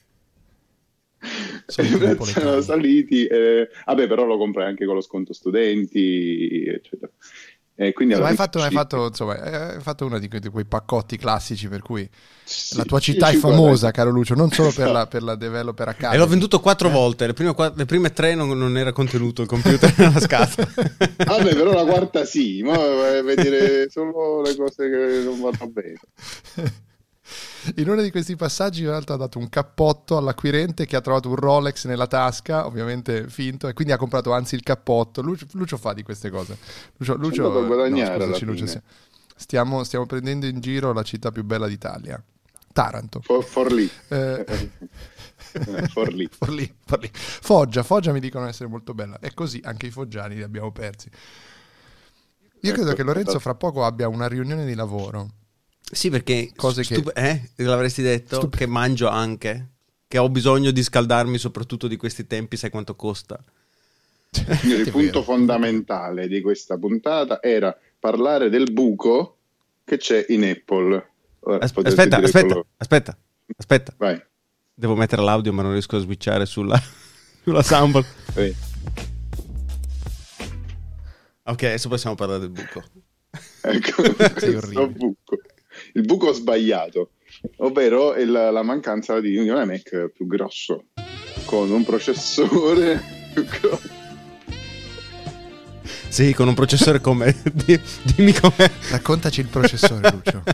I 1.22 1.96
prezzi 1.98 2.38
erano 2.38 2.60
saliti. 2.60 3.26
eh, 3.26 3.68
vabbè, 3.86 4.06
però 4.06 4.24
lo 4.24 4.36
comprai 4.36 4.66
anche 4.66 4.84
con 4.84 4.94
lo 4.94 5.00
sconto 5.00 5.32
studenti, 5.32 6.64
eccetera. 6.66 7.10
E 7.74 7.94
quindi 7.94 8.12
hai 8.14 8.34
fatto, 8.34 8.60
hai, 8.60 8.70
fatto, 8.70 9.06
insomma, 9.06 9.34
hai 9.40 9.80
fatto 9.80 10.04
uno 10.04 10.18
di 10.18 10.28
quei, 10.28 10.40
di 10.40 10.50
quei, 10.50 10.66
paccotti 10.66 11.16
classici 11.16 11.68
per 11.68 11.80
cui 11.80 12.08
sì, 12.44 12.76
la 12.76 12.84
tua 12.84 13.00
città 13.00 13.30
è 13.30 13.34
famosa, 13.34 13.90
caro 13.90 14.10
Lucio, 14.10 14.34
non 14.34 14.50
solo 14.50 14.70
per 14.70 14.90
la, 14.92 15.06
per 15.06 15.22
la 15.22 15.36
developer 15.36 15.88
Academy. 15.88 16.14
E 16.14 16.18
l'ho 16.18 16.26
venduto 16.26 16.60
quattro 16.60 16.88
eh? 16.88 16.92
volte, 16.92 17.26
le 17.26 17.32
prime, 17.32 17.54
le 17.74 17.84
prime 17.86 18.12
tre 18.12 18.34
non, 18.34 18.56
non, 18.58 18.76
era 18.76 18.92
contenuto 18.92 19.40
il 19.40 19.48
computer 19.48 19.92
nella 19.96 20.20
scatola. 20.20 20.68
Vabbè, 21.24 21.54
però 21.54 21.72
la 21.72 21.84
quarta 21.84 22.26
sì, 22.26 22.62
ma 22.62 22.74
a 22.74 23.22
vedere 23.22 23.88
solo 23.88 24.42
le 24.42 24.54
cose 24.54 24.90
che 24.90 25.22
non 25.24 25.40
vanno 25.40 25.70
bene. 25.70 25.98
In 27.76 27.88
uno 27.88 28.02
di 28.02 28.10
questi 28.10 28.34
passaggi, 28.34 28.82
in 28.82 28.88
realtà, 28.88 29.14
ha 29.14 29.16
dato 29.16 29.38
un 29.38 29.48
cappotto 29.48 30.16
all'acquirente 30.16 30.84
che 30.84 30.96
ha 30.96 31.00
trovato 31.00 31.28
un 31.28 31.36
Rolex 31.36 31.86
nella 31.86 32.06
tasca, 32.06 32.66
ovviamente 32.66 33.28
finto, 33.28 33.68
e 33.68 33.72
quindi 33.72 33.92
ha 33.92 33.96
comprato 33.96 34.32
anzi 34.32 34.56
il 34.56 34.62
cappotto. 34.62 35.22
Lucio, 35.22 35.46
Lucio 35.52 35.76
fa 35.76 35.92
di 35.92 36.02
queste 36.02 36.30
cose. 36.30 36.58
Lucio, 36.96 37.14
Lucio 37.14 37.52
per 37.52 37.66
guadagnare. 37.66 38.18
No, 38.18 38.34
scusaci, 38.34 38.44
Lucio, 38.44 38.82
stiamo, 39.36 39.84
stiamo, 39.84 40.06
prendendo 40.06 40.46
in 40.46 40.60
giro 40.60 40.92
la 40.92 41.02
città 41.02 41.30
più 41.30 41.44
bella 41.44 41.68
d'Italia, 41.68 42.22
Taranto. 42.72 43.20
For, 43.20 43.44
Forlì. 43.44 43.88
Eh, 44.08 44.44
Forlì. 45.88 46.28
Forlì, 46.28 46.74
Forlì. 46.84 47.10
Foggia, 47.12 47.82
Foggia 47.84 48.12
mi 48.12 48.20
dicono 48.20 48.48
essere 48.48 48.68
molto 48.68 48.92
bella. 48.92 49.18
E 49.20 49.34
così 49.34 49.60
anche 49.62 49.86
i 49.86 49.90
foggiani 49.90 50.34
li 50.34 50.42
abbiamo 50.42 50.72
persi. 50.72 51.08
Io 52.64 52.72
credo 52.72 52.88
ecco, 52.88 52.96
che 52.96 53.02
Lorenzo 53.02 53.38
fra 53.38 53.54
poco 53.54 53.84
abbia 53.84 54.08
una 54.08 54.26
riunione 54.26 54.64
di 54.64 54.74
lavoro 54.74 55.40
sì, 55.92 56.08
perché 56.08 56.52
cose 56.56 56.82
che... 56.84 56.94
Stup- 56.94 57.16
eh? 57.18 57.50
L'avresti 57.56 58.00
detto 58.00 58.36
Stup- 58.36 58.56
che 58.56 58.66
mangio 58.66 59.08
anche, 59.08 59.68
che 60.08 60.16
ho 60.16 60.30
bisogno 60.30 60.70
di 60.70 60.82
scaldarmi 60.82 61.36
soprattutto 61.36 61.86
di 61.86 61.96
questi 61.96 62.26
tempi, 62.26 62.56
sai 62.56 62.70
quanto 62.70 62.96
costa. 62.96 63.38
il 64.64 64.88
punto 64.90 65.22
fondamentale 65.22 66.28
di 66.28 66.40
questa 66.40 66.78
puntata 66.78 67.42
era 67.42 67.78
parlare 67.98 68.48
del 68.48 68.72
buco 68.72 69.36
che 69.84 69.98
c'è 69.98 70.24
in 70.30 70.44
Apple. 70.44 71.10
Ora, 71.40 71.58
aspetta, 71.58 71.88
aspetta, 71.88 72.64
aspetta, 72.78 73.18
aspetta. 73.54 73.94
Vai. 73.98 74.18
Devo 74.72 74.96
mettere 74.96 75.20
l'audio 75.20 75.52
ma 75.52 75.60
non 75.60 75.72
riesco 75.72 75.96
a 75.96 76.00
switchare 76.00 76.46
sulla, 76.46 76.80
sulla 77.44 77.62
soundboard. 77.62 78.06
ok, 81.42 81.62
adesso 81.64 81.88
possiamo 81.90 82.16
parlare 82.16 82.40
del 82.40 82.50
buco. 82.50 82.82
Ecco, 83.60 84.02
questo 84.32 84.88
buco 84.88 85.36
il 85.94 86.02
buco 86.02 86.32
sbagliato, 86.32 87.12
ovvero 87.58 88.14
il, 88.14 88.30
la 88.30 88.62
mancanza 88.62 89.20
di 89.20 89.36
un 89.36 89.46
iMac 89.46 90.10
più 90.14 90.26
grosso, 90.26 90.86
con 91.44 91.70
un 91.70 91.84
processore 91.84 93.00
più 93.32 93.44
grosso. 93.44 94.00
Sì, 96.08 96.34
con 96.34 96.46
un 96.46 96.54
processore 96.54 97.00
come... 97.00 97.34
Dimmi 98.14 98.34
come... 98.34 98.70
Raccontaci 98.90 99.40
il 99.40 99.46
processore, 99.46 100.10
Lucio. 100.10 100.42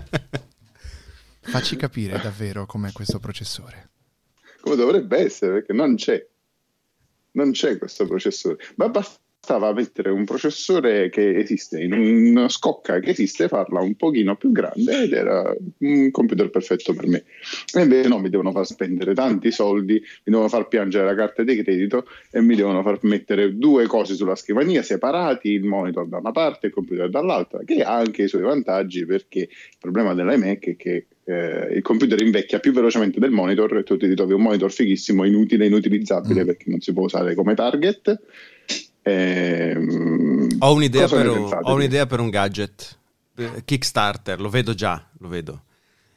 Facci 1.40 1.74
capire 1.74 2.20
davvero 2.20 2.64
com'è 2.64 2.92
questo 2.92 3.18
processore. 3.18 3.90
Come 4.60 4.76
dovrebbe 4.76 5.18
essere, 5.18 5.54
perché 5.54 5.72
non 5.72 5.96
c'è. 5.96 6.24
Non 7.32 7.50
c'è 7.50 7.76
questo 7.76 8.06
processore. 8.06 8.58
Ma 8.76 8.88
basta 8.88 9.18
bastava 9.48 9.72
mettere 9.72 10.10
un 10.10 10.24
processore 10.26 11.08
che 11.08 11.36
esiste 11.36 11.80
in 11.80 11.92
una 11.94 12.50
scocca 12.50 13.00
che 13.00 13.10
esiste, 13.10 13.48
farla 13.48 13.80
un 13.80 13.94
pochino 13.94 14.36
più 14.36 14.52
grande 14.52 15.04
ed 15.04 15.12
era 15.12 15.54
un 15.78 16.10
computer 16.10 16.50
perfetto 16.50 16.92
per 16.92 17.06
me. 17.06 17.24
E 17.72 17.80
invece 17.80 18.08
no, 18.08 18.18
mi 18.18 18.28
devono 18.28 18.52
far 18.52 18.66
spendere 18.66 19.14
tanti 19.14 19.50
soldi, 19.50 19.94
mi 19.94 20.00
devono 20.24 20.48
far 20.48 20.68
piangere 20.68 21.06
la 21.06 21.14
carta 21.14 21.42
di 21.42 21.62
credito 21.62 22.06
e 22.30 22.42
mi 22.42 22.56
devono 22.56 22.82
far 22.82 22.98
mettere 23.02 23.56
due 23.56 23.86
cose 23.86 24.14
sulla 24.14 24.36
scrivania 24.36 24.82
separati, 24.82 25.48
il 25.48 25.64
monitor 25.64 26.06
da 26.06 26.18
una 26.18 26.32
parte 26.32 26.66
e 26.66 26.68
il 26.68 26.74
computer 26.74 27.08
dall'altra, 27.08 27.60
che 27.64 27.82
ha 27.82 27.96
anche 27.96 28.24
i 28.24 28.28
suoi 28.28 28.42
vantaggi 28.42 29.06
perché 29.06 29.38
il 29.40 29.78
problema 29.78 30.12
dell'iMac 30.12 30.68
è 30.68 30.76
che 30.76 31.06
eh, 31.24 31.74
il 31.74 31.82
computer 31.82 32.20
invecchia 32.20 32.58
più 32.58 32.72
velocemente 32.72 33.18
del 33.18 33.30
monitor 33.30 33.78
e 33.78 33.82
tu 33.82 33.96
ti 33.96 34.06
ritrovi 34.06 34.34
un 34.34 34.42
monitor 34.42 34.70
fighissimo, 34.70 35.24
inutile, 35.24 35.66
inutilizzabile 35.66 36.42
mm. 36.42 36.46
perché 36.46 36.70
non 36.70 36.80
si 36.80 36.92
può 36.92 37.04
usare 37.04 37.34
come 37.34 37.54
target 37.54 38.20
Ehm, 39.08 40.56
ho, 40.58 40.74
un'idea 40.74 41.08
per 41.08 41.28
un, 41.28 41.58
ho 41.62 41.74
un'idea 41.74 42.06
per 42.06 42.20
un 42.20 42.28
gadget 42.28 42.98
Kickstarter, 43.64 44.40
lo 44.40 44.48
vedo 44.48 44.74
già, 44.74 45.02
lo 45.18 45.28
vedo. 45.28 45.62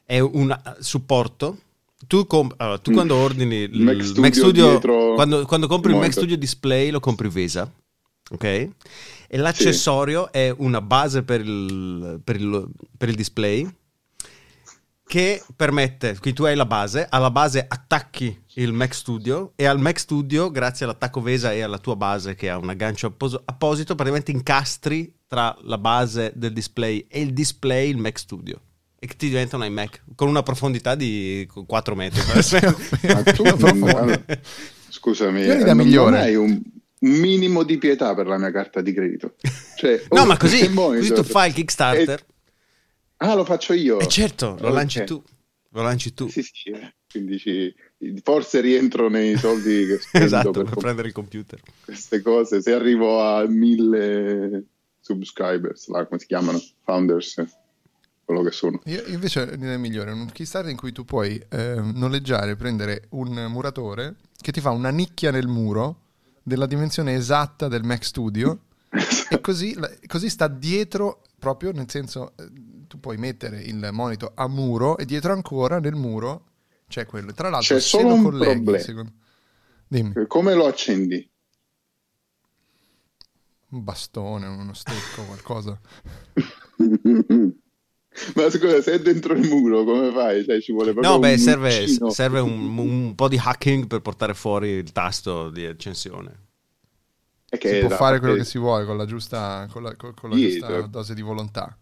È 0.03 0.19
un 0.19 0.57
supporto. 0.79 1.59
Tu, 2.07 2.25
comp- 2.25 2.55
allora, 2.57 2.79
tu 2.79 2.91
mm. 2.91 2.93
quando 2.93 3.15
ordini 3.15 3.55
il 3.57 3.81
Mac 3.81 4.03
Studio, 4.03 4.21
Mac 4.21 4.33
Studio 4.33 5.13
quando, 5.13 5.45
quando, 5.45 5.67
compri 5.67 5.91
il 5.91 5.99
Mac 5.99 6.11
Studio 6.11 6.35
Display 6.35 6.89
lo 6.89 6.99
compri 6.99 7.29
Vesa, 7.29 7.71
ok? 8.31 8.43
E 8.43 9.37
l'accessorio 9.37 10.29
sì. 10.31 10.39
è 10.39 10.55
una 10.57 10.81
base 10.81 11.21
per 11.21 11.41
il, 11.41 12.19
per 12.23 12.35
il, 12.35 12.67
per 12.97 13.09
il 13.09 13.15
display 13.15 13.69
che 15.05 15.43
permette, 15.55 16.17
qui 16.19 16.33
tu 16.33 16.43
hai 16.43 16.55
la 16.55 16.65
base, 16.65 17.05
alla 17.09 17.29
base 17.29 17.63
attacchi 17.67 18.40
il 18.55 18.73
Mac 18.73 18.93
Studio 18.93 19.53
e 19.55 19.65
al 19.65 19.79
Mac 19.79 19.99
Studio, 19.99 20.51
grazie 20.51 20.85
all'attacco 20.85 21.21
Vesa 21.21 21.53
e 21.53 21.61
alla 21.61 21.77
tua 21.77 21.95
base 21.95 22.35
che 22.35 22.49
ha 22.49 22.57
un 22.57 22.69
aggancio 22.69 23.07
appos- 23.07 23.41
apposito, 23.45 23.95
praticamente 23.95 24.31
incastri 24.31 25.13
tra 25.27 25.57
la 25.61 25.77
base 25.77 26.33
del 26.35 26.53
display 26.53 27.05
e 27.09 27.21
il 27.21 27.33
display 27.33 27.89
il 27.89 27.97
Mac 27.97 28.19
Studio 28.19 28.61
e 28.99 29.07
che 29.07 29.15
ti 29.15 29.27
diventa 29.29 29.55
un 29.55 29.63
iMac 29.63 30.03
con 30.15 30.27
una 30.27 30.43
profondità 30.43 30.95
di 30.95 31.47
4 31.65 31.95
metri. 31.95 32.19
Scusami, 34.89 35.43
eh, 35.43 35.73
non, 35.73 35.87
non 35.87 36.13
hai 36.13 36.35
un, 36.35 36.61
minimo 37.01 37.63
di 37.63 37.77
pietà 37.77 38.13
per 38.13 38.27
la 38.27 38.37
mia 38.37 38.51
carta 38.51 38.81
di 38.81 38.93
credito. 38.93 39.35
Cioè, 39.75 40.03
no, 40.11 40.21
oh, 40.21 40.25
ma 40.25 40.37
così, 40.37 40.71
così 40.71 41.13
tu 41.13 41.23
fai 41.23 41.47
il 41.49 41.55
Kickstarter. 41.55 42.19
E 42.19 42.25
Ah, 43.23 43.35
lo 43.35 43.45
faccio 43.45 43.73
io. 43.73 43.99
Eh 43.99 44.07
certo, 44.07 44.55
lo 44.59 44.67
okay. 44.67 44.71
lanci 44.71 45.03
tu. 45.03 45.21
Lo 45.73 45.81
lanci 45.83 46.13
tu. 46.13 46.27
Sì, 46.27 46.41
sì, 46.41 46.71
quindi 47.09 47.37
ci... 47.37 47.73
forse 48.23 48.61
rientro 48.61 49.09
nei 49.09 49.37
soldi 49.37 49.85
che 49.85 49.99
spendo 49.99 50.25
esatto, 50.25 50.51
per, 50.51 50.63
per 50.65 50.77
prendere 50.77 51.07
il 51.07 51.13
computer. 51.13 51.59
Queste 51.85 52.21
cose, 52.21 52.61
se 52.61 52.73
arrivo 52.73 53.21
a 53.21 53.45
mille 53.47 54.65
subscribers, 54.99 55.87
là, 55.87 56.05
come 56.05 56.19
si 56.19 56.27
chiamano? 56.27 56.61
Founders, 56.83 57.43
quello 58.23 58.41
che 58.41 58.51
sono. 58.51 58.81
Io 58.85 59.05
invece 59.07 59.45
l'idea 59.55 59.77
migliore, 59.77 60.11
un 60.11 60.29
Kickstarter 60.31 60.71
in 60.71 60.77
cui 60.77 60.91
tu 60.91 61.05
puoi 61.05 61.41
eh, 61.49 61.81
noleggiare, 61.93 62.55
prendere 62.55 63.07
un 63.09 63.47
muratore 63.49 64.15
che 64.37 64.51
ti 64.51 64.61
fa 64.61 64.71
una 64.71 64.89
nicchia 64.89 65.31
nel 65.31 65.47
muro 65.47 65.97
della 66.43 66.65
dimensione 66.65 67.15
esatta 67.15 67.67
del 67.67 67.83
Mac 67.83 68.03
Studio 68.03 68.61
e 69.29 69.39
così, 69.41 69.77
così 70.07 70.29
sta 70.29 70.47
dietro 70.47 71.21
proprio 71.37 71.71
nel 71.71 71.89
senso 71.89 72.33
eh, 72.37 72.49
tu 72.87 72.99
puoi 72.99 73.17
mettere 73.17 73.61
il 73.61 73.89
monitor 73.91 74.31
a 74.35 74.47
muro 74.47 74.97
e 74.97 75.05
dietro 75.05 75.33
ancora 75.33 75.79
nel 75.79 75.95
muro 75.95 76.45
c'è 76.91 77.05
quello. 77.05 77.33
Tra 77.33 77.49
l'altro, 77.49 77.75
c'è 77.75 77.81
solo 77.81 78.13
un 78.13 78.23
colleghi, 78.23 78.53
problema. 78.53 78.83
Secondo... 78.83 79.11
Dimmi. 79.87 80.25
Come 80.27 80.53
lo 80.53 80.67
accendi? 80.67 81.27
Un 83.69 83.83
bastone, 83.83 84.45
uno 84.47 84.73
stecco, 84.73 85.23
qualcosa. 85.23 85.79
Ma 88.35 88.49
scusa, 88.49 88.81
se 88.81 88.91
è 88.91 88.99
dentro 88.99 89.33
il 89.33 89.47
muro, 89.47 89.85
come 89.85 90.11
fai? 90.11 90.43
Cioè, 90.43 90.59
ci 90.59 90.73
vuole 90.73 90.91
proprio 90.91 91.13
no, 91.13 91.19
beh, 91.19 91.37
serve, 91.37 91.87
serve 91.87 92.41
un, 92.41 92.77
un, 92.77 93.15
po' 93.15 93.29
di 93.29 93.39
hacking 93.41 93.87
per 93.87 94.01
portare 94.01 94.33
fuori 94.33 94.67
il 94.67 94.91
tasto 94.91 95.49
di 95.49 95.65
accensione. 95.65 96.47
si 97.45 97.79
può 97.79 97.89
fare 97.89 98.19
quello 98.19 98.35
che 98.35 98.43
si 98.43 98.57
vuole 98.57 98.83
con 98.83 98.97
la 98.97 99.05
giusta, 99.05 99.65
con 99.71 99.83
la, 99.83 99.95
con 99.95 100.13
la 100.29 100.35
giusta 100.35 100.81
dose 100.81 101.13
di 101.13 101.21
volontà 101.21 101.77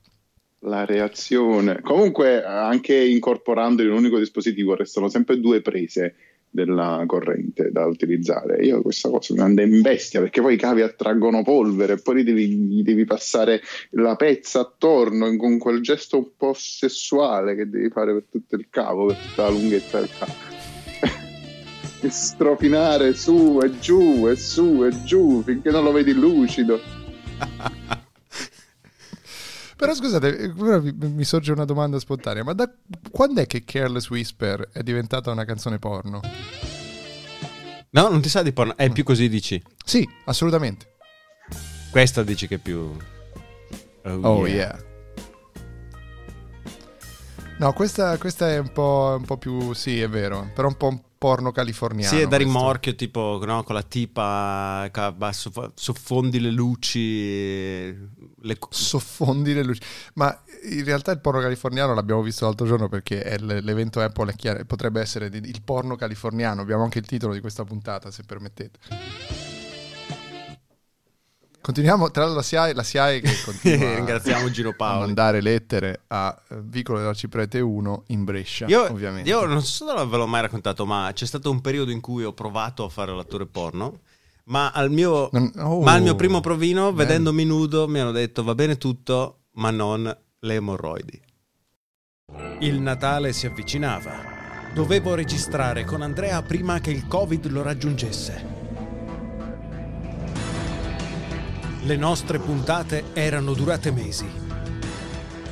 la 0.60 0.86
reazione. 0.86 1.82
Comunque, 1.82 2.44
anche 2.44 2.96
incorporando 2.96 3.82
in 3.82 3.90
un 3.90 3.98
unico 3.98 4.18
dispositivo, 4.18 4.76
restano 4.76 5.10
sempre 5.10 5.40
due 5.40 5.62
prese 5.62 6.16
della 6.50 7.04
corrente 7.06 7.72
da 7.72 7.86
utilizzare. 7.86 8.64
Io 8.64 8.82
questa 8.82 9.10
cosa 9.10 9.34
mi 9.34 9.42
anda 9.42 9.62
in 9.62 9.82
bestia 9.82 10.20
perché 10.20 10.42
poi 10.42 10.56
i 10.56 10.58
cavi 10.58 10.82
attraggono 10.82 11.44
polvere 11.44 11.94
e 11.94 12.02
poi 12.02 12.24
devi, 12.24 12.82
devi 12.82 13.06
passare 13.06 13.62
la 13.92 14.16
pezza 14.16 14.62
attorno 14.62 15.36
con 15.36 15.60
quel 15.60 15.82
gesto 15.82 16.18
un 16.18 16.30
po' 16.36 16.54
sessuale 16.56 17.56
che 17.56 17.70
devi 17.70 17.90
fare 17.90 18.14
per 18.14 18.26
tutto 18.30 18.56
il 18.56 18.68
cavo, 18.70 19.08
per 19.08 19.18
tutta 19.18 19.44
la 19.44 19.50
lunghezza 19.50 20.00
del 20.00 20.10
cavo. 20.18 20.34
e 22.02 22.10
strofinare 22.10 23.14
su 23.14 23.60
e 23.62 23.78
giù 23.80 24.28
e 24.28 24.36
su 24.36 24.86
e 24.86 25.04
giù 25.04 25.44
finché 25.44 25.70
non 25.70 25.84
lo 25.84 25.92
vedi 25.92 26.14
lucido. 26.14 26.80
Però 29.80 29.94
scusate, 29.94 30.54
mi 30.58 31.24
sorge 31.24 31.54
una 31.54 31.64
domanda 31.64 32.00
spontanea, 32.00 32.44
ma 32.44 32.52
da 32.52 32.70
quando 33.12 33.40
è 33.40 33.48
che 33.48 33.64
Careless 33.64 34.10
Whisper 34.10 34.72
è 34.74 34.84
diventata 34.84 35.32
una 35.32 35.46
canzone 35.46 35.80
porno? 35.80 36.20
No, 37.92 38.10
non 38.10 38.20
ti 38.20 38.28
sa 38.28 38.44
di 38.44 38.52
porno, 38.52 38.76
è 38.76 38.90
più 38.90 39.06
così 39.06 39.30
dici? 39.30 39.64
Sì, 39.86 40.06
assolutamente. 40.26 40.98
Questa 41.92 42.24
dici 42.24 42.46
che 42.46 42.56
è 42.56 42.58
più... 42.58 42.94
Oh, 44.04 44.20
oh 44.22 44.48
yeah. 44.48 44.56
yeah. 44.56 44.84
No, 47.60 47.72
questa, 47.72 48.18
questa, 48.18 48.50
è 48.50 48.58
un 48.58 48.74
po', 48.74 49.16
un 49.18 49.24
po', 49.24 49.38
più... 49.38 49.72
Sì, 49.72 50.02
è 50.02 50.10
vero, 50.10 50.52
però 50.54 50.68
un 50.68 50.76
po', 50.76 51.02
porno 51.20 51.52
californiano. 51.52 52.16
Sì, 52.16 52.22
è 52.22 52.28
da 52.28 52.38
rimorchio, 52.38 52.96
tipo 52.96 53.40
no, 53.46 53.64
con 53.64 53.76
la 53.76 53.84
tipa 53.84 54.90
soffondi 55.76 56.40
le 56.40 56.52
luci. 56.52 57.96
Le... 58.42 58.58
Soffondi 58.70 59.54
le 59.54 59.64
luci. 59.64 59.82
Ma 60.16 60.38
in 60.70 60.84
realtà 60.84 61.12
il 61.12 61.20
porno 61.20 61.40
californiano 61.40 61.94
l'abbiamo 61.94 62.22
visto 62.22 62.46
l'altro 62.46 62.66
giorno 62.66 62.90
perché 62.90 63.22
è 63.24 63.38
l'evento 63.38 64.02
Apple 64.02 64.32
è 64.32 64.36
chiaro, 64.36 64.64
potrebbe 64.66 65.02
essere 65.02 65.28
il 65.28 65.62
porno 65.64 65.96
californiano. 65.96 66.62
Abbiamo 66.62 66.84
anche 66.84 67.00
il 67.00 67.06
titolo 67.06 67.34
di 67.34 67.40
questa 67.40 67.64
puntata, 67.64 68.12
se 68.12 68.24
permettete. 68.26 68.80
Continuiamo, 71.62 72.10
tra 72.10 72.24
l'altro 72.24 72.40
la 72.40 72.46
SIAE, 72.46 72.74
la 72.74 72.84
SIAE 72.84 73.20
che 73.20 73.34
continua 73.44 73.96
Ringraziamo 73.96 74.50
Gino 74.50 74.74
Paolo. 74.74 75.04
a 75.04 75.06
mandare 75.06 75.42
lettere 75.42 76.02
a 76.08 76.36
eh, 76.50 76.56
Vicolo 76.64 77.00
della 77.00 77.14
Ciprete 77.14 77.60
1 77.60 78.04
in 78.08 78.24
Brescia, 78.24 78.66
io, 78.68 78.90
ovviamente. 78.90 79.30
Io 79.30 79.46
non 79.46 79.62
so 79.62 79.86
se 79.86 80.06
ve 80.06 80.18
l'ho 80.18 80.26
mai 80.26 80.42
raccontato, 80.42 80.86
ma 80.86 81.12
c'è 81.14 81.26
stato 81.26 81.52
un 81.52 81.60
periodo 81.60 81.92
in 81.92 82.00
cui 82.00 82.24
ho 82.24 82.34
provato 82.34 82.86
a 82.86 82.90
fare 82.90 83.14
l'attore 83.14 83.46
porno, 83.46 84.00
ma 84.50 84.72
al 84.72 84.92
mio, 84.92 85.30
oh, 85.32 85.82
ma 85.82 85.94
al 85.94 86.02
mio 86.02 86.16
primo 86.16 86.40
provino, 86.40 86.92
bello. 86.92 86.96
vedendomi 86.96 87.46
nudo, 87.46 87.88
mi 87.88 88.00
hanno 88.00 88.12
detto 88.12 88.44
va 88.44 88.56
bene 88.56 88.78
tutto, 88.78 89.46
ma 89.54 89.72
non 89.72 90.16
le 90.40 90.54
emorroidi. 90.54 91.22
Il 92.60 92.80
Natale 92.80 93.34
si 93.34 93.46
avvicinava. 93.46 94.38
Dovevo 94.74 95.16
registrare 95.16 95.84
con 95.84 96.02
Andrea 96.02 96.42
prima 96.44 96.80
che 96.80 96.92
il 96.92 97.08
Covid 97.08 97.48
lo 97.48 97.62
raggiungesse. 97.64 98.58
Le 101.82 101.96
nostre 101.96 102.40
puntate 102.40 103.06
erano 103.14 103.54
durate 103.54 103.92
mesi. 103.92 104.28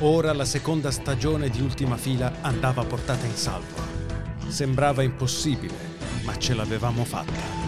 Ora 0.00 0.32
la 0.32 0.44
seconda 0.44 0.90
stagione 0.92 1.48
di 1.48 1.60
Ultima 1.60 1.96
Fila 1.96 2.32
andava 2.42 2.84
portata 2.84 3.26
in 3.26 3.34
salvo. 3.34 3.86
Sembrava 4.46 5.02
impossibile, 5.02 5.74
ma 6.24 6.36
ce 6.36 6.54
l'avevamo 6.54 7.04
fatta. 7.04 7.67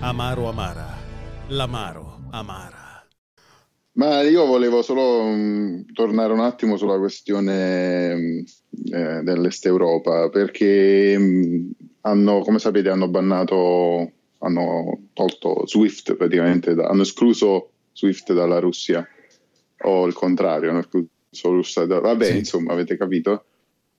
Amaro 0.00 0.48
Amara. 0.48 0.96
L'amaro 1.48 2.20
Amara. 2.30 3.04
Ma 3.94 4.22
io 4.22 4.46
volevo 4.46 4.80
solo 4.80 5.22
um, 5.22 5.84
tornare 5.92 6.32
un 6.32 6.38
attimo 6.38 6.76
sulla 6.76 6.96
questione 6.98 8.12
um, 8.12 8.44
eh, 8.94 9.22
dell'Est 9.24 9.66
Europa, 9.66 10.28
perché 10.28 11.16
um, 11.18 11.72
hanno, 12.02 12.42
come 12.42 12.60
sapete, 12.60 12.90
hanno 12.90 13.08
bannato, 13.08 14.12
hanno 14.38 15.08
tolto 15.14 15.66
Swift 15.66 16.14
praticamente, 16.14 16.70
hanno 16.70 17.02
escluso 17.02 17.70
Swift 17.92 18.32
dalla 18.32 18.60
Russia, 18.60 19.04
o 19.82 20.06
il 20.06 20.14
contrario, 20.14 20.70
hanno 20.70 20.78
escluso 20.78 21.08
Russia 21.42 21.86
da, 21.86 21.98
vabbè, 21.98 22.24
sì. 22.24 22.38
insomma, 22.38 22.72
avete 22.72 22.96
capito? 22.96 23.46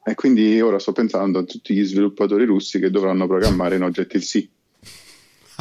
E 0.02 0.16
quindi 0.16 0.62
ora 0.62 0.80
sto 0.80 0.94
pensando 0.94 1.40
a 1.40 1.44
tutti 1.44 1.76
gli 1.76 1.84
sviluppatori 1.84 2.46
russi 2.46 2.80
che 2.80 2.90
dovranno 2.90 3.28
programmare 3.28 3.76
in 3.76 3.84
Objective-C. 3.84 4.38
Ah, 4.38 4.59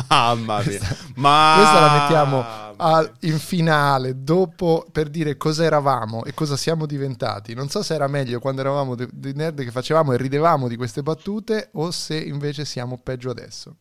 mamma 0.09 0.63
mia. 0.65 0.81
Ma... 1.17 1.55
Questa 1.57 1.81
la 1.81 1.99
mettiamo 2.01 2.45
al, 2.77 3.13
in 3.21 3.39
finale, 3.39 4.23
dopo 4.23 4.87
per 4.91 5.09
dire 5.09 5.37
cosa 5.37 5.65
eravamo 5.65 6.25
e 6.25 6.35
cosa 6.35 6.57
siamo 6.57 6.87
diventati. 6.87 7.55
Non 7.55 7.69
so 7.69 7.83
se 7.83 7.95
era 7.95 8.07
meglio 8.07 8.39
quando 8.39 8.61
eravamo 8.61 8.95
dei 8.95 9.09
de 9.11 9.33
nerd 9.33 9.63
che 9.63 9.71
facevamo 9.71 10.13
e 10.13 10.17
ridevamo 10.17 10.69
di 10.69 10.77
queste 10.77 11.03
battute 11.03 11.71
o 11.73 11.91
se 11.91 12.17
invece 12.17 12.65
siamo 12.65 12.99
peggio 13.03 13.31
adesso. 13.31 13.77